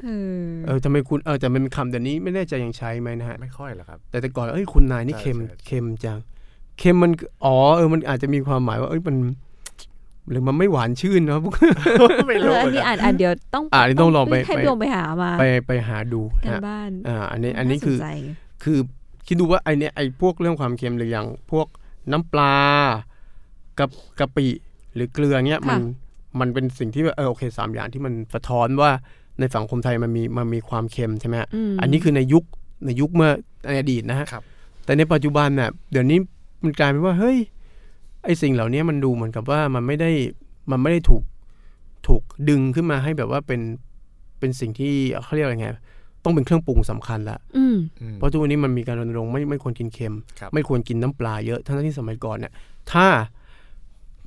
[0.03, 6.19] เออเออทำไมคุณเออแต่มันเป็นคำเดี๋ยวนี้ไม่แน่ใจยังใช้ไหมนะฮะ ไม่ค่อยหรอกครับ แต่แต่ก่อนเอ้ยคุณนายนี่ใช่เค็มใช่ เค็มจัง
[6.79, 7.11] เค็มมัน
[7.45, 9.15] อ๋อเออมันอาจจะมีความหมายว่าเอ้ยมัน
[10.29, 11.39] หรือมันไม่หวานชื่นเนาะ
[12.27, 18.09] ไม่เอรู้ออันเหมือนนี้กัอ่านนอ่านเดี๋ยวต้องอ่านี่ต้องลองไปให้ไป พี่โอมไปหามาไปไปหาดูกันฮะบ้านอ่าอันนี้อันนี้คือาสใจ
[18.63, 18.79] คือ
[19.27, 21.67] คิดดูว่าไอเนี้ยไอพวกเรื่องความเค็มหรืออย่างพวก
[22.11, 22.55] น้ำปลา
[23.79, 24.47] กับกะปิ
[24.95, 25.81] หรือเกลือเนี้ยมัน
[26.39, 28.91] มันเป็นสิ่งที่ว่าเออโอเคสามอย่างที่มันสะท้อนว่า
[29.39, 32.43] ในสังคมไทยมันมีมันมีความเค็มใช่ไหมฮะมอันนี้คือในยุค
[32.85, 33.31] ในยุคเมื่อ
[33.69, 34.43] ในอดีตนะฮะครับ
[34.85, 36.19] แต่ในปัจจุบันเนี่ยเดี๋ยวนี้
[36.63, 37.37] มันกลายเป็นว่าเฮ้ย
[38.23, 40.11] ไอสิ่งเหล่านี้มันดูเหมือนกับว่ามันไม่ได้
[40.71, 41.23] มันไม่ได้ถูก
[42.07, 43.61] ถูกดึงขึ้นมาให้แบบว่าเป็น
[44.39, 45.69] เป็นสิ่งที่เขาเรียกอะไรไง
[46.23, 52.53] ต้องเป็นเครื่องปรุงสำคัญละอืมอืมเพราะทุกวันนี้มันมีการรณรงค์ไม่ไม่ควรกินเค็มครับไม่ควรกินน้ำปลาเยอะทั้งที่สมัยก่อนเนี่ย
[52.91, 53.07] ถ้า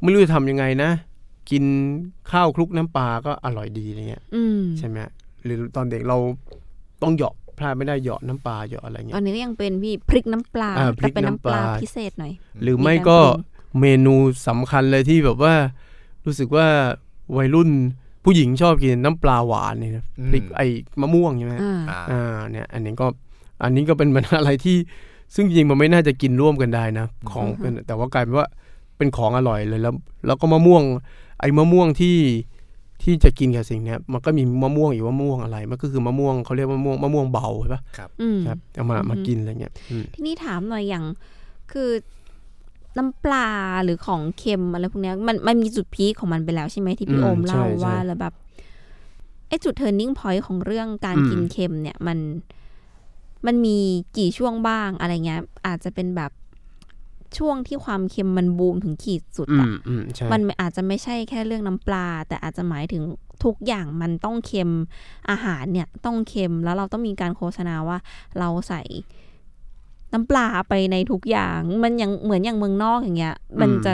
[0.02, 0.90] ไม่รู้จะทำยังไงนะ
[1.50, 1.64] กิน
[2.33, 4.98] ข้าวคลุกน้ำปลาก็อร่อยดีอะไรเงี้ยอืมใช่ไหม
[5.44, 6.18] หรือตอนเด็กเรา
[7.02, 13.30] ต้องเหยาะพลาดไม่ได้เหยาะน้ำปลาเหยาะอะไรตอเงี้นยนี้ก็ยังเป็นพี่พริกน้ำปลาอ่าพริแต่กเป็นน้ำปลาน้ำปลาพิเศษหน่อย หรือไม่มีการก็ปรุ
[13.76, 14.14] งเมนู
[14.48, 15.54] สำคัญเลยที่แบบว่า
[16.26, 16.66] รู้สึกว่า
[17.37, 17.70] วัยรุ่น
[18.24, 20.66] ผู้หญิงชอบกินน้ำปลาหวานเนี่ยนะอืมพริกไอ้
[21.00, 23.07] มะม่วงใช่ไหมอ่าอ่าอ่าเนี่ยอันนี้ก็
[23.62, 24.76] อันนี้ก็เป็นมันอะไรที่
[25.35, 28.46] ซึ่งจริงๆมันไม่น่าจะกินร่วมกันได้นะ ของเป็นแต่ว่ากลายเป็นว่า
[28.98, 29.94] เป็นของอร่อยเลยแล้ว
[30.26, 32.18] แล้วก็มะม่วงไอ้มะม่วงที่
[33.02, 37.83] ที่จะกินกับสิ่งเนี้ยมันก็มีมะม่วงอีกว่ามะม่วงอะไร มันก็คือมะม่วงเขาเรียกมะม่วงมะม่วงเบาใช่ปะ
[38.20, 41.04] อืมครับเอามามากินอะไรเงี้ยอืมทีนี้ถามหน่อยอย่าง
[41.72, 41.90] คือ
[42.98, 43.48] น้ำปลา
[43.85, 48.35] หรือของเค็มอะไรพวกเนี้ยมันมันมีจุดพีคของมันไปแล้วใช่ไหมที่พี่อืมโอมเล่าใช่ใช่ว่าแล้วแบบ
[49.48, 52.18] ไอ้จุด turning point ของเรื่องการอืมกินเค็มเนี่ยมัน
[53.46, 53.76] มันมี
[54.16, 56.30] กี่ช่วงบ้างอะไรเงี้ยอาจจะเป็นแบบ
[57.38, 63.03] ช่วงที่ความเค็มมันบูมถึงขีดสุดอือะมอืมใช่มันอาจจะไม่ใช่แค่เรื่องน้ำปลา แต่อาจจะหมายถึง
[63.44, 64.70] ทุกอย่างมันต้องเค็ม
[65.31, 67.99] อาหารเนี่ยต้องเค็มแล้วเราต้องมีการโฆษณาว่า
[68.38, 68.83] เราใส่
[70.12, 73.92] น้ำปลาไปในทุกอย่างมันยังเหมือนอย่างเมืองนอกอย่างเงี้ย มันจะ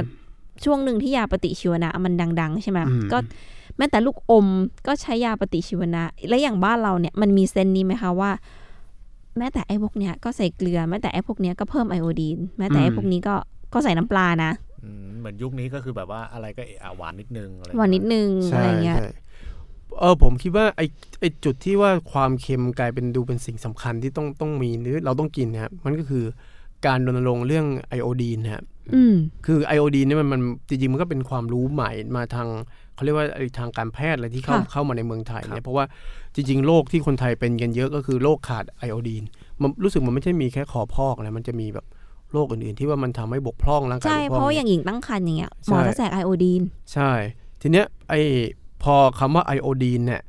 [0.65, 3.19] ช่วงหนึ่งที่ยาปฏิชีวนะมันดัง ๆ ใช่ไหมอืมก็
[3.77, 4.47] แม้แต่ลูกอม
[4.87, 8.31] ก็ใช้ยาปฏิชีวนะ และอย่างบ้านเราเนี่ยมันมีเซนนี้ไหมคะว่า
[9.39, 13.35] แม้แต่ไอ้พวกเนี้ยก็ใส่เกลือแม้แต่ไอ้พวกเนี้ยก็เพิ่มไอโอดีนแม้แต่ไอ้พวกนี้ก็
[13.75, 14.51] ก็ใส่น้ำปลานะ
[14.85, 19.09] อืมเหมือนยุคนี้ก็คือแบบว่าอะไรก็เอะอะหวานนิดนึงอะไรหวานนิดนึงใช่อะไรเงี้ยใช่
[19.99, 20.83] เออผมคิดว่าไอ
[21.21, 26.25] ไอจุดที่ว่าความเค็มกลายเป็นดูเป็นสิ่งสำคัญที่ต้องต้องมีหรือเราต้องกินนะครับมันก็คือ
[26.87, 28.80] การรณรงค์เรื่องไอโอดีนนะครับอืม
[29.47, 32.49] คือไอโอดีนเนี่ยมันมันจริงๆมันก็เป็นความรู้ใหม่มาทาง
[32.95, 35.85] เขาเรียกว่าไอ้ทางการแพทย์อะไรที่เข้าค่ะเข้ามาในเมืองไทยเนี่ยเพราะว่า
[36.35, 39.25] จริง ๆ โรคที่คนไทยเป็นกันเยอะก็คือโรคขาดไอโอดีน
[39.61, 41.87] มันรู้สึกมันไม่ใช่มีแค่คอพอกนะมันจะมีแบบ
[42.33, 46.63] โรคอื่นๆ ที่ว่ามันทำให้บกพร่องร่างกายใช่บกเพพร่องราะว่าอย่างหญิงตั้งครรภ์อย่างเงี้ยหมอใช่จะแจกไอโอดีน
[46.93, 47.11] ใช่
[47.61, 48.15] ทีเนี้ยไอ
[48.83, 50.23] พอคำว่าไอโอดีนเนี่ย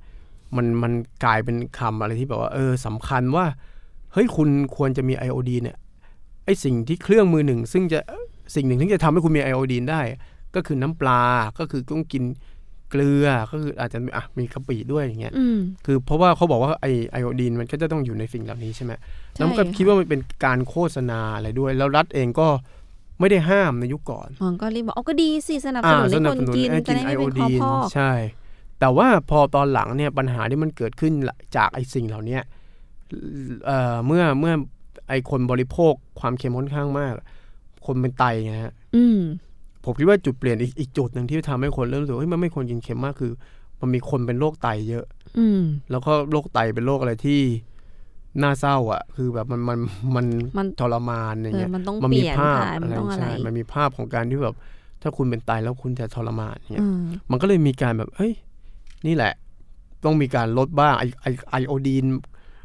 [0.55, 0.93] มันมัน
[1.25, 3.45] กลายเป็นคำอะไรที่แบบว่าเออสำคัญว่า
[4.13, 5.77] เฮ้ยคุณควรจะมีไอโอดีนเนี่ย
[6.45, 7.99] ไอสิ่งที่เครื่องมือหนึ่ง ซึ่งจะ
[8.55, 10.01] สิ่งหนึ่งที่จะทำให้คุณมีไอโอดีนได้
[10.55, 11.21] ก็คือน้ำปลา
[11.59, 12.23] ก็คือต้องกิน
[12.91, 18.91] เกลือก็คืออาจจะมีอะมีกะปิด้วยอย่างเงี้ยอืมคือเพราะว่าเขาบอกว่าไอไอโอดีนมันก็จะต้องอยู่ในสิ่งเหล่านี้ใช่ไหม
[19.33, 22.47] ใช่แล้วมันก็คิดว่ามันเป็นการโฆษณาอะไรด้วย แล้วรัฐเองก็
[23.19, 28.11] ไม่ได้ห้ามในยุคก่อนหมอก็รีบบอกอ๋อก็ดีสิสนับสนุนให้คนกินให้จะได้ไม่เป็นคอพอกใช่
[28.79, 31.13] แต่ว่าพอตอนหลังเนี่ยปัญหาที่มันเกิดขึ้น
[31.55, 32.41] จากไอ้สิ่งเหล่าเนี้ย
[33.65, 34.53] เอ่อเมื่อเมื่อ
[35.09, 37.13] ไอ้คนบริโภคความเค็มค่อนข้างมาก
[37.85, 39.19] คนเป็นไตไงฮะอืม
[39.83, 43.31] ผมคิดว่าจุดเปลี่ยนอีกอีกจุดหนึ่งที่ทำให้คนเริ่มรู้สึกว่าเฮ้ยมันไม่ควรกินเค็มมากคือ
[43.81, 45.05] มันมีคนเป็นโรคไตเยอะ
[45.39, 47.41] อืมแล้วก็โรคไตเป็นโรคอะไรที่
[48.41, 49.79] น่าเศร้าอะ คือแบบมันมัน
[50.15, 50.25] มัน
[50.57, 54.55] มันทรมานอย่างเออเงี้ยมันต้องมันเปมีลี่ยนภาพถ่ายอะมันไรต้องอะไรใช่มันมีภาพของการที่แบบ
[55.01, 58.33] ถ้าคุณเป็นไตแล้วคุณจะทรมานอย่างเงี้อืยมมันก็เลยมีการแบบเฮ้ย
[59.07, 59.33] นี่แหละ
[60.03, 62.05] ต้องมีการลดบ้างไอไอไอโอดีน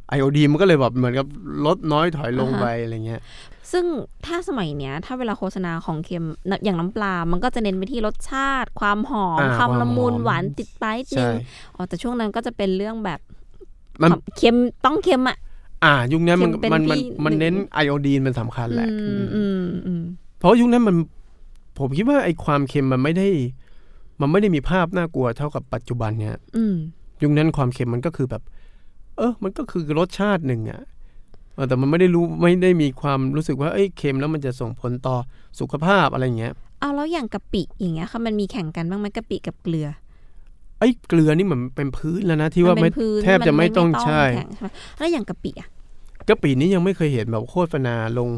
[0.08, 1.26] ไอโอดีนมันก็เลยแบบเหมือนกับ
[1.66, 3.20] ลดน้อยถอยลงไปอะไรเงี้ย
[3.72, 3.84] ซึ่ง
[4.26, 11.34] ถ้าสมัยเนี้ย ถ้าเวลาโฆษณาของเค็มน่ะอย่างน้ำปลา มันก็จะเน้นไปที่รสชาติ ความหอมอ่าความละมุนความหอมหวานติดปลายนิดนึใช่ง
[11.74, 13.20] อ๋อแต่ช่วงนั้นก็จะเป็นเรื่องแบบ
[14.02, 15.36] มันความเค็มต้องเค็มอะ
[15.84, 20.02] อ่า ยุคนั้นมันเค็มเป็นมันมันที่มันหนึ่งเน้นไอโอดีนเป็นสำคัญแหละอืมอืมอืม
[20.38, 20.96] เพราะยุคนั้นมัน
[21.78, 23.28] ผมคิดว่าไอความเค็มมันไม่ได้
[24.20, 26.76] มันไม่ได้มีภาพน่ากลัวเท่ากับปัจจุบันเนี่ยอืม
[27.22, 28.42] ยุคนั้นความเค็มมันก็คือแบบ
[29.16, 30.95] เออ มันก็คือรสชาติหนึ่งอะเออ
[31.68, 35.16] แต่มันไม่ได้รู้ไม่ได้มีความรู้สึกว่าเอ้ยเค็มแล้วมันจะส่งผลต่อ
[35.60, 39.88] สุขภาพอะไรอย่างเงี้ยเอาแล้วอย่างกะปิอย่างเงี้ยค่ะมันมีแข่งกันบ้างไหมกะปิกับเกลือ
[40.78, 45.68] ไอ้เกลือนี่เหมือนเป็นพื้นแล้วนะที่ว่ามันไม่เป็นพื้นแทบจะไม่ต้องใช่แข่งใช่ไหมแล้วอย่างกะปิอะ
[46.28, 48.30] กะปินี้ยังไม่เคยเห็นแบบโฆษณาลง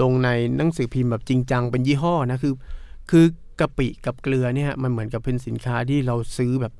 [0.00, 2.54] ลงในหนังสือพิมพ์แบบจริงจังเป็นยี่ห้อนะคือ
[3.10, 3.24] คือ
[3.60, 6.72] กะปิกับเกลือเนี่ยมันเหมือนกับเป็นสินค้าที่เราซื้อแบบ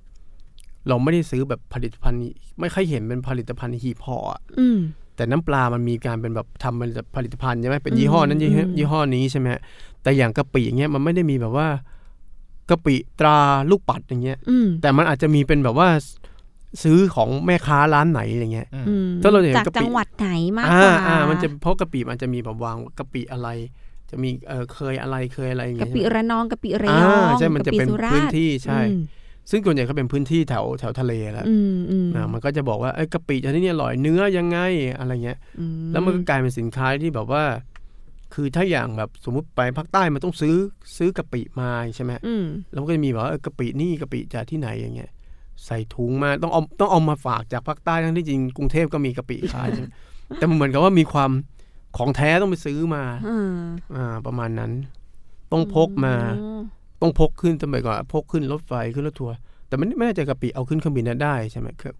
[0.88, 2.20] เราไม่ได้ซื้อแบบผลิตภัณฑ์
[2.60, 4.78] ไม่ค่อยเห็นเป็นผลิตภัณฑ์หีบห่ออะอืม
[5.16, 9.46] แต่น้ำปลามันมีการเป็นแบบทำเป็นผลิตภัณฑ์ใช่ไหมเป็นยี่ห้อนั้นอืมยี่ห้ออืมยี่ห้อนี้ใช่ไหม
[10.02, 11.68] แต่อย่างกะปิอย่างเงี้ยมันไม่ได้มีแบบว่า
[12.70, 13.38] กะปิตรา
[13.70, 15.88] ลูกปัดอย่างเงี้ยอืมแต่มันอาจจะมีเป็นแบบว่า
[16.82, 23.48] ซื้อของแม่ค้าร้านไหนอะไรเงี้ยอืมอืมถ้าเราเห็นจากกะปิจังหวัดไหนมากอ่ากว่าอ่ามันจะเพราะกะปิมันจะมีแบบวางกะปิอะไร
[24.10, 29.00] จะมีเออเคยอะไรเคยอะไรอย่างกะเงี้ยปิใช่ไหมระนองกะปิระยอ่าองใช่มันจะกปิเป็นสุราษฎร์พื้นที่ใช่อืม
[29.50, 34.58] ซึ่งส่วนใหญ่เขาเป็นพื้นที่แถวแถวทะเลแหล้วอืมอืมอ่ามันก็จะบอกว่าเอ้ยกะปิชนิดนี้อร่อยเนื้อยังไง
[34.98, 37.44] อะไรเงี้ยอืแล้วมันก็กลายเป็นสินค้าที่แบบว่า
[38.34, 40.56] คือถ้าอย่างแบบสมมุติไปภาคใต้มันต้องซื้อ
[40.96, 45.10] ซื้อกะปิมาใช่ไหมอืมแล้วมันก็จะมีแบบว่าเออกะปินี่กะปิจากที่ไหนอย่างเงี้ย
[45.64, 49.88] ใส่ถุงมาต้องเอาต้องเอามาฝากจากภาคใต้ทั้งที่จริงกรุงเทพก็มีกะปิขายใช่ไหม
[50.36, 51.30] แต่มันเหมือนกับว่ามีความ
[51.96, 53.52] ของแท้ต้องไปซื้อมาอืม
[53.94, 54.72] อ่าประมาณนั้น
[55.52, 56.60] ต้องพกมาอืม
[57.00, 59.34] ต้องพกขึ้นสมัยก่อนพกขึ้นรถไฟขึ้นรถทัวร์
[59.68, 61.94] แต่มันไม่แน่ใจกะปิเอาขึ้นเครื่องบินนั้นได้ใช่ไหมครับ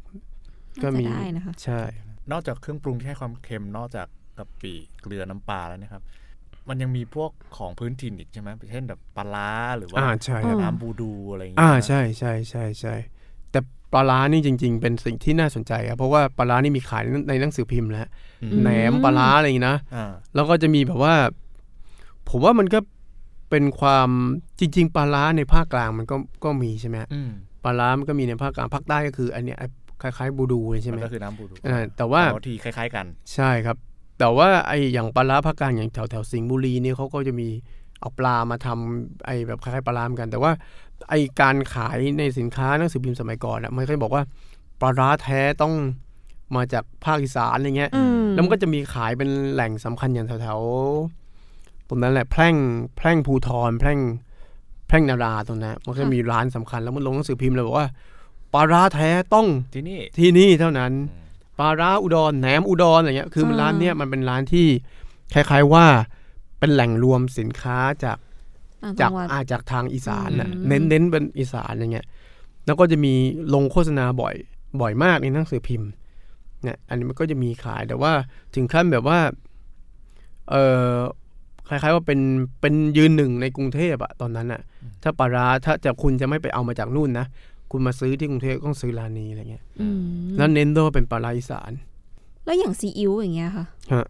[0.82, 1.82] ก็มีน่าจะได้นะคะใช่
[2.32, 4.06] นอกจากเครื่องปรุงที่ให้ความเค็มนอกจาก
[4.38, 6.02] กะปิเกลือน้ำปลาแล้วนะครับ
[6.68, 12.94] มันยังมีพวกของพื้นถิ่นอีกใช่ไหมเช่นแบบปลาร้าหรือว่าอ่าใช่ครับน้ำบูดูอะไรอย่างเงี้ยอ่าใช่ใช่ใช่ใช่
[13.50, 13.60] แต่
[13.92, 18.08] ปลาร้านี่จริง ๆ เป็นสิ่งที่น่าสนใจครับเพราะว่าปลาร้านี่มีขายในหนังสือพิมพ์แล้ว
[18.42, 21.14] อืมแหนมปลาร้าอะไรอย่างงี้นะอ่าแล้วก็จะมีแบบว่า
[22.30, 22.78] ผมว่ามันก็
[23.50, 24.08] เป็นความ
[24.58, 27.30] จริง ๆปลาร้าในภาคกลางมันก็ก็มีใช่ไหมฮะอืม
[27.64, 29.58] ปลาร้ามันก็มีในภาคกลางภาคใต้ก็คือ อันเนี้ย
[30.02, 33.76] คล้ายๆบูดูเลยใช่ไหมมันก็คือน้ำบูดูอ่าแต่ว่าแต่ที่คล้าย ๆ กัน ใช่ครับ
[34.18, 37.48] แต่ว่าไออย่างปลาร้าภาคกลางอย่างแถวแถวสิงห์บุรีเนี่ยเขาก็จะมี
[38.00, 40.52] เอาปลามาทำไอแบบคล้ายๆปลาร้าเหมือนกัน แต่ว่า
[41.10, 44.22] ไอการขายในสินค้าหนังสือพิมพ์สมัยก่อนอะมันก็จะบอกว่า
[44.80, 45.74] ปลาร้าแท้ต้อง
[46.56, 51.25] มาจากภาคอีสานอะไรเงี้ยอืมแล้วมันก็จะมีขายเป็นแหล่งสำคัญอย่างแถวๆ
[51.88, 52.56] ตรงนั้นแหละแพร่ง
[52.96, 53.98] แพร่งภูทรแพร่ง
[54.88, 57.88] แพร่งนาราตรงนั้นมันก็มีร้านสำคัญแล้วมันลงหนังสือพิมพ์เลยบอกว่า
[58.52, 61.26] ปลาร้าแท้ต้องที่นี่ที่นี่เท่านั้นอืม
[61.58, 64.66] ปลาร้าอุดรแหนมอุดรอะไรเงี้ยคือมันอ่าร้านเนี้ยมันเป็นร้านที่
[65.34, 65.84] คล้ายๆว่า
[66.58, 68.18] เป็นแหล่งรวมสินค้าจาก
[68.82, 72.06] ต่างจาจักงหวัดอาจากทางอีสานน่ะอืมเน้นเน้นเป็นอีสานอะไรเงี้ย
[72.66, 73.14] แล้วก็จะมี
[73.54, 74.34] ลงโฆษณาบ่อย
[74.80, 75.90] บ่อยมากในหนังสือพิมพ์
[76.62, 78.12] เนี่ยอันนี้มันก็จะมีขายแต่ว่า
[78.54, 79.18] ถึงขั้นแบบว่า
[80.50, 80.54] เอ
[80.90, 80.94] อ
[81.68, 82.20] คล้ายๆว่าเป็น
[82.60, 84.60] เป็นยืนหนึ่งในกรุงเทพอะตอนนั้นอะ
[85.02, 87.26] ถ้าปลาร้าถ้าจะคุณจะไม่ไปเอามาจากนู่นนะ
[87.70, 90.00] คุณมาซื้อที่กรุงเทพต้องซื้อร้านนี้อะไรเงี้ยอืม
[90.36, 91.72] แล้วเน้นด้วยว่าเป็นปลาร้าอีสาน
[92.44, 94.06] แล้วอย่างซีอิ๊วอย่างเงี้ยค่ะฮะ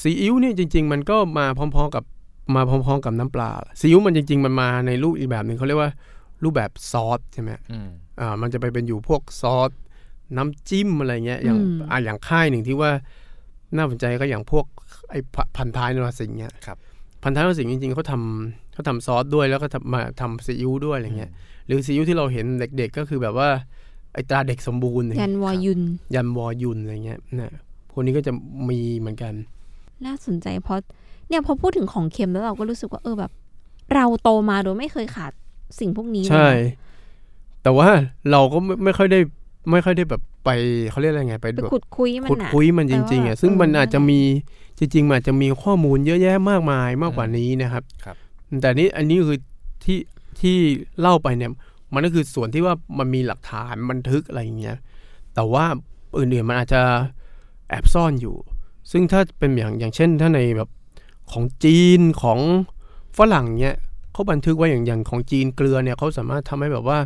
[0.00, 2.04] ซีอิ๊วเนี่ยจริง ๆ มันก็มาพร้อมๆกับ
[2.56, 5.90] มาพร้อมๆกับน้ำปลาซีอิ๊วมันจริง ๆ มันมาในรูปอีกแบบหนึ่งเขาเรียกว่า
[6.44, 7.88] รูปแบบซอสใช่ไหมอืม
[8.20, 9.70] อ่า มันจะไปเป็นอยู่พวกซอส
[10.36, 12.90] น้ำจิ้มอะไรเงี้ย อย่างอืมอ่าอย่างค่ายหนึ่งที่ว่า
[13.76, 14.64] น่าสนใจก็อย่างพวก
[15.10, 16.76] ไอ้พะพันท้ายนรสิงห์เนี่ยครับ
[17.22, 21.30] พันท้ายนรสิงห์จริงๆเขาทำเขาทำซอสด้วยแล้วก็ทำมาทำซีอิ๊วด้วยอะไรเงี้ย
[21.66, 23.48] หรือซีอิ๊วที่เราเห็นเด็กๆก็คือแบบว่า
[24.14, 25.80] ไอ้ตราเด็กสมบูรณ์เนี่ยยันวอยุน
[26.14, 27.52] ยันวอยุนอะไรเงี้ยนะ
[27.90, 28.32] พวกนี้ก็จะ
[28.68, 29.32] มีเหมือนกัน
[30.04, 30.78] น่าสนใจเพราะ
[31.28, 33.32] เนี่ยพอพูดถึงของเค็มแล้วเราก็รู้สึกว่าเออแบบ
[33.94, 35.32] เราโตมาโดยไม่เคยขาด
[35.78, 36.82] สิ่งพวกนี้เลยใช่นะ
[37.62, 37.88] แต่ว่า
[38.30, 39.20] เราก็ไม่ไม่ค่อยได้
[39.70, 40.50] ไม่ค่อยได้แบบไป
[40.90, 44.20] เขาเรียกอะไรไงไปไปแบบขุดคุยมันขุดนะคุยมันจริงๆแต่อะว่าซึ่งมันเอออาจจะมี
[44.78, 48.16] จริงๆมันอาจจะมีข้อมูลเยอะแยะมากมายมากกว่านี้นะครับครับ
[48.60, 49.38] แต่นี้อันนี้คือ
[49.84, 49.98] ที่
[50.40, 50.56] ที่
[51.00, 51.50] เล่าไปเนี่ย
[51.94, 54.76] มันก็คือส่วนที่ว่ามันมีหลักฐานบันทึกอะไรอย่างเงี้ย
[55.34, 55.64] แต่ว่า
[56.16, 56.82] อื่นๆมันอาจจะ
[57.68, 58.36] แอบซ่อนอยู่
[58.90, 60.68] ซึ่งถ้าเป็นอย่างอย่างเช่น ถ้าในแบบ
[61.32, 62.38] ของจีนของ
[63.18, 63.76] ฝรั่งเนี่ย
[64.12, 66.98] เขาบันทึกไว้อย่างอย่างของจีนเกลือเนี่ยเขาสามารถทำให้แบบว่า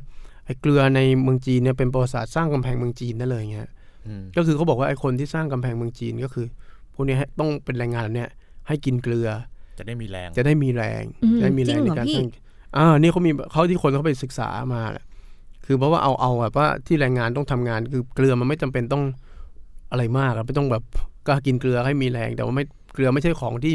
[0.47, 3.69] ไอ้เกลือในเมืองจีนเนี่ยเป็นประวัติศาสตร์สร้างกำแพงเมืองจีนได้เลยเงี้ย
[4.07, 6.47] อืมก็คือเขาบอกว่าไอ้คนที่สร้างกำแพงเมืองจีนก็คือ
[6.95, 8.31] พวกเนี้ยให้ต้องเป็นแรงงานเหล่าเนี้ย
[8.69, 9.29] ให้กินเกลือ
[9.79, 12.27] จะได้มีแรง จะได้มีแรงอืมจะได้มีจแรริงงในเหรอการพี่สร้าง
[12.77, 15.05] อ่านี่เขามีเขาที่คนเขาไปศึกษามาแหละ
[15.67, 19.05] คือเพราะว่าเอาเอาแบบว่าที่แรงงานต้องทำงานคือเกลือมันไม่จำเป็นต้อง
[19.91, 20.83] อะไรมากอะไม่ต้องแบบ
[21.27, 23.75] ก็กินเกลือให้มีแรง แต่ว่าไม่เกลือไม่ใช่ของที่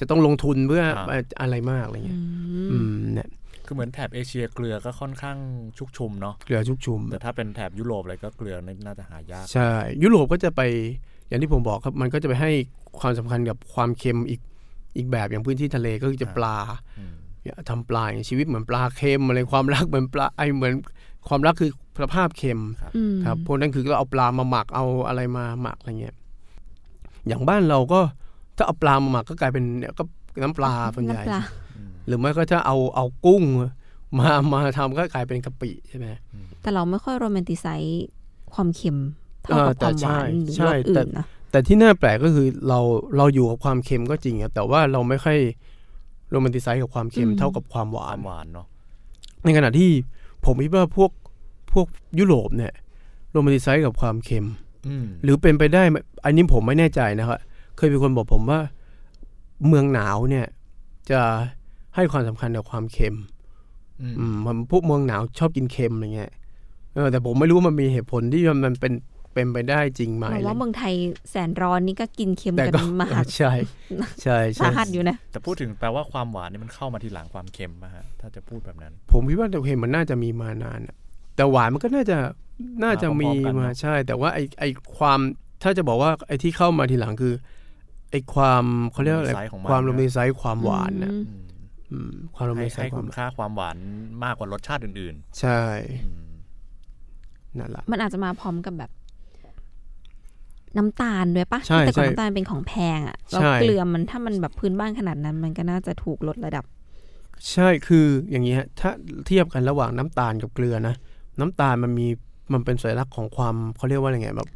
[0.00, 0.84] จะต้องลงทุนเพื่อ
[1.40, 3.28] อะไรมากอะไรอืเงี้ยมอืมเนี่ย
[3.70, 5.38] คือเหมือนแถบเอเชียเกลือก็ค่อนข้าง
[5.78, 9.70] ชุกชุมเนาะเกลือชุกชุมแต่ถ้าเป็นแถบยุโรปอะไรก็เกลือนี่น่าจะหายาก ใช่
[10.02, 10.60] ยุโรปก็จะไป
[11.28, 12.50] อย่างที่ผมบอกครับมันก็จะไปให้
[13.00, 14.40] ความสำคัญกับความเค็มอีก
[14.96, 16.56] อีกแบบอย่างพื้นที่ทะเลก็คือจะปลา
[16.98, 20.74] อืมเนี่ยทำปลาอย่างชีวิตเหมือนปลาเค็มอะไรความรักเหมือนปลาไอเหมือน
[21.28, 21.70] ความรักคือ
[22.02, 22.60] สภาพเค็ม
[22.96, 26.16] อืมครับพวกนั้นคือก็เอาปลามาหมักเอาอะไรมาหมักอะไรเงี้ย
[27.26, 28.00] อย่างบ้านเราก็
[28.56, 30.02] ถ้าเอาปลามาหมักก็กลายเป็นเนี่ยก็
[30.42, 31.59] น้ำปลาส่วนใหญ่น้ำปลาอืม
[32.10, 33.42] หรือไม่ก็ถ้าเอาเอากุ้ง
[34.18, 36.06] มามาทำก็กลายเป็นกะปิใช่ไหม
[36.62, 38.06] แต่เราไม่ค่อย romanticize
[38.54, 38.98] ความเค็ม
[39.42, 42.80] เท่าเออกับแต่ความหวานใช่หรือใช่รสแต่อื่นนะแต่ที่น่าแปลกก็คือเรา
[43.16, 45.38] เราอยู่กับความเค็มก็จริงอะแต่ว่าเราไม่ค่อย
[46.30, 48.66] romanticize กับความเค็มเท่ากับความหวานความหวานเนาะ
[49.44, 49.90] ในขณะที่
[50.44, 51.10] ผมคิดว่าพวก
[51.72, 51.86] พวก
[52.18, 52.72] ยุโรปเนี่ย
[53.32, 54.46] โรแมนติไซส์กับความเค็ม
[54.88, 57.38] อืมหรือเป็นไปได้ไหมอันนี้ผมไม่แน่ใจนะครับ
[57.76, 58.60] เคยมีคนบอกผมว่า
[59.68, 60.46] เมืองหนาวเนี่ย
[61.10, 61.20] จะ
[61.94, 63.16] ให้ความสำคัญกับความเค็ม
[64.00, 66.32] อืมอืมมันพวกเมืองหนาวชอบกินเค็มอะไรเงี้ย
[66.94, 68.92] เออแต่ผมไม่รู้ว่ามันมีเหตุผลที่มันเป็น
[69.34, 70.94] เป็นไปได้จริงไหมเราว่าเมืองไทย
[71.30, 73.52] แสนร้อนนี่ก็กินเค็มแต่กันก็มากใช่
[74.22, 80.96] ใช่ใช่สาหัสอยู่นะ แต่พูดถึงแปลว่าความหวานนี่มันเข้ามาทีหลังความเค็มมาฮะถ้าจะพูดแบบนั้น ผมคิดว่าเค็มมันน่าจะมีมานานอะ
[81.36, 82.16] แต่หวานมันก็น่าจะ
[82.82, 84.64] น่าจะมีมาพร้อมๆกันมาเนอะใช่ แต่ว่าไอไอ
[84.98, 85.18] ความ
[85.62, 87.34] ถ้าจะบอกว่าไอที่เข้ามาทีหลังคือ
[88.10, 91.49] ไอความเขาเรียกว่าอะไรไซส์ของนความโรนะแมนติไซส์ความหวานนะอืมอืมอืม
[92.34, 93.76] ความโรแมนให้ติไซให้ส์ควาคุมณค่าความหวาน
[94.24, 96.30] มากกว่ารสชาติอื่นใช่ๆอืม
[97.58, 98.90] นั่นแหละมันอาจจะมาพร้อมกับแบบ
[100.76, 106.64] น้ำตาลด้วยปะใช่แต่ก่อนใช่น้ำตาลเป็นของแพงอะ่ะแล้วใช่เกลือมันถ้ามันแบบพื้นบ้านขนาดนั้น มันก็น่าจะถูกลดระดับ
[107.52, 108.90] ใช่คืออย่างนี้ฮะถ้า
[109.26, 110.94] เทียบกันระหว่างน้ำตาลกับเกลือนะ
[111.40, 112.06] น้ำตาลมันมี
[112.52, 114.50] มันเป็นสัญลักษณ์ของความเขาเรียกว่าอะไรไงแบบ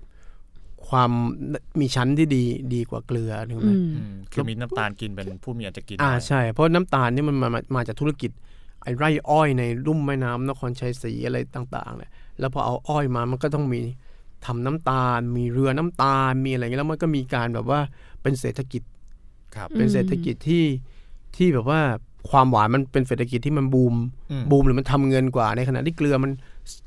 [0.88, 1.10] ความ
[1.80, 2.44] มีชั้นที่ดี
[2.74, 8.30] ดีกว่าเกลือถูกไหมอืมอืมคือมีน้ำตาลกินเป็นผู้มีอันจะกินอ่าได้ใช่ เพราะน้ำตาลนี่มันมามามาจากธุรกิจ
[8.82, 13.80] ไอ้ไร่อ้อยในลุ่มแม่น้ำนครชัยศรีอะไรต่างๆเนี่ยแล้วพอเอาอ้อยมามันก็ต้องมี
[14.46, 17.80] ทำน้ำตาล มีเรือน้ำตาลมีอะไรเงี้ยแล้วมันก็มีการแบบว่า
[18.22, 18.82] เป็นเศรษฐกิจ
[19.56, 20.64] ครับเป็นเศรษฐกิจที่
[21.36, 21.80] ที่แบบว่า
[22.30, 23.94] ความหวานมันเป็นเศรษฐกิจที่มันบูม
[24.30, 26.32] อืมบูมหรือมันทำเงินกว่าในขณะที่เกลือมัน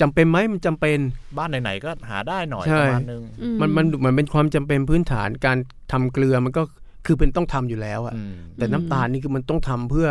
[0.01, 0.97] จำเป็นไหมมันจำเป็น
[1.37, 3.21] บ้านไหนๆก็หาได้หน่อยใช่ประมาณนึง
[3.61, 5.57] มันมันมันเป็นความจำเป็นพื้นฐานการ
[5.91, 6.61] ทำเกลือมันก็
[7.05, 10.07] คือเป็นต้องทำอยู่แล้วอะอืมแต่น้ำตาลนี่คือมันต้องทำเพื่อ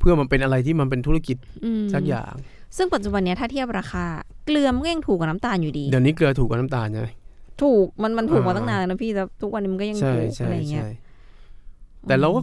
[0.00, 2.32] เพื่อมันเป็นอะไรที่มันเป็นธุรกิจอืมสักอย่าง
[2.76, 4.04] ซึ่งปัจจุบันเนี้ยถ้าเทียบราคา
[4.46, 7.08] เกลือมันก็ยังถูกกว่าน้ำตาลอยู่ดี เดี๋ยวนี้เกลือถูกกว่าน้ำตาลใช่ไหม
[7.62, 10.90] ถูกมันมันถูกมาอ่าตั้งนานแล้วนะพี่แต่ทุกวันนี้มันก็ยังใช่ถูกใช่อะไรเงี้ยใช่
[12.08, 12.40] แต่เราก็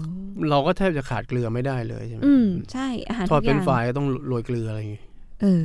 [0.49, 5.01] เราก็แทบจะขาดเกลือไม่ได้เลยใช่ไหมอืมใช่อาหารทอดทุกอเป็นย่างไฟรายก็ต้องโรยเกลืออะไรอย่างงี้
[5.41, 5.61] เออ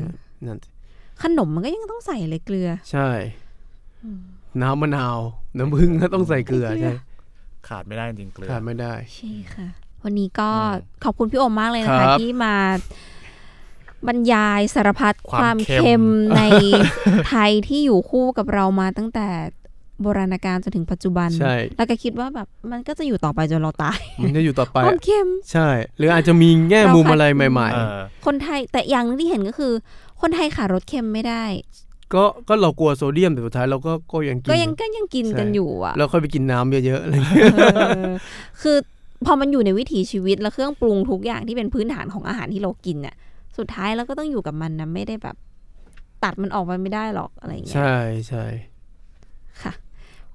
[0.46, 0.58] นั่น
[1.22, 3.08] ขนมมันก็ยังต้องใส่เลยเกลือ ใช่
[4.62, 5.18] น้ำมะนาว
[5.56, 6.94] น้ำผึ้งก็ต้องใส่เกลือเกลือใช่
[7.68, 9.68] ขาดไม่ได้จริงๆเกลือขาดไม่ได้ใช่ค่ะ
[10.04, 12.54] วันนี้ก็อืมขอบคุณพี่โอมมากเลยนะครัคะบที่มา
[14.08, 16.04] บรรยายสารพัดคความวามเค็มเค็ม
[16.36, 16.42] ใน
[17.28, 19.28] ไทยที่อยู่คู่กับเรามาตั้งแต่
[20.02, 29.72] โบราณกาลจนถึงปัจจุบันใช่แล้วก็คิดว่าแบบมันก็จะอยู่ต่อไปจนเราตาย มันจะอยู่ต่อไปความเค็ม ใช่ หรืออาจจะมีแง่มุมอะไรใหม่เออคนไทยแต่อย่างหนึงที่เห็นก็คือ
[30.22, 38.12] คนไทยขาดรสเค็มไม่ได้ๆก็ก็เรากลัวโซเดียมแต่สุดท้ายเราก็ก็ยังกินก็ยังก็ยังกินกันใช่อยู่อะเราค่อยไปกินน้ำเยอะๆอะไรอย่างเงี้ยเออ
[38.62, 38.76] คือ
[39.26, 43.16] พอมันอยู่ในวิถีชีวิตแล้วเครื่องปรุงทุกอย่างที่เป็นพื้นฐานของอาหารที่เรากินเนี่ย
[43.58, 45.36] สุดท้ายเราก็ต้องอยู่กับมันนะไม่ได้แบบ
[46.24, 47.94] ตัดมันออกไปไม่ได้หรอกอะไรอย่างเงี้ยใช่
[48.28, 48.44] ใช่
[49.62, 49.72] ค่ะ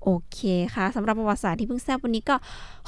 [0.04, 0.40] โอเค
[0.76, 2.36] ค่ะสำหรับประวัติศาสตร์ที่เพิ่งแซบวันนี้ก็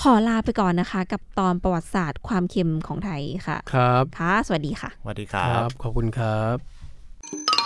[0.02, 6.79] ขอลาไปก่อนนะคะ กับตอนประวัติศาสตร์ความเค็มของไทยค่ะ ครับค่ะ สวัสดีค่ะ สวัสดีคครัรับบขอบคุณครับ
[7.24, 7.59] you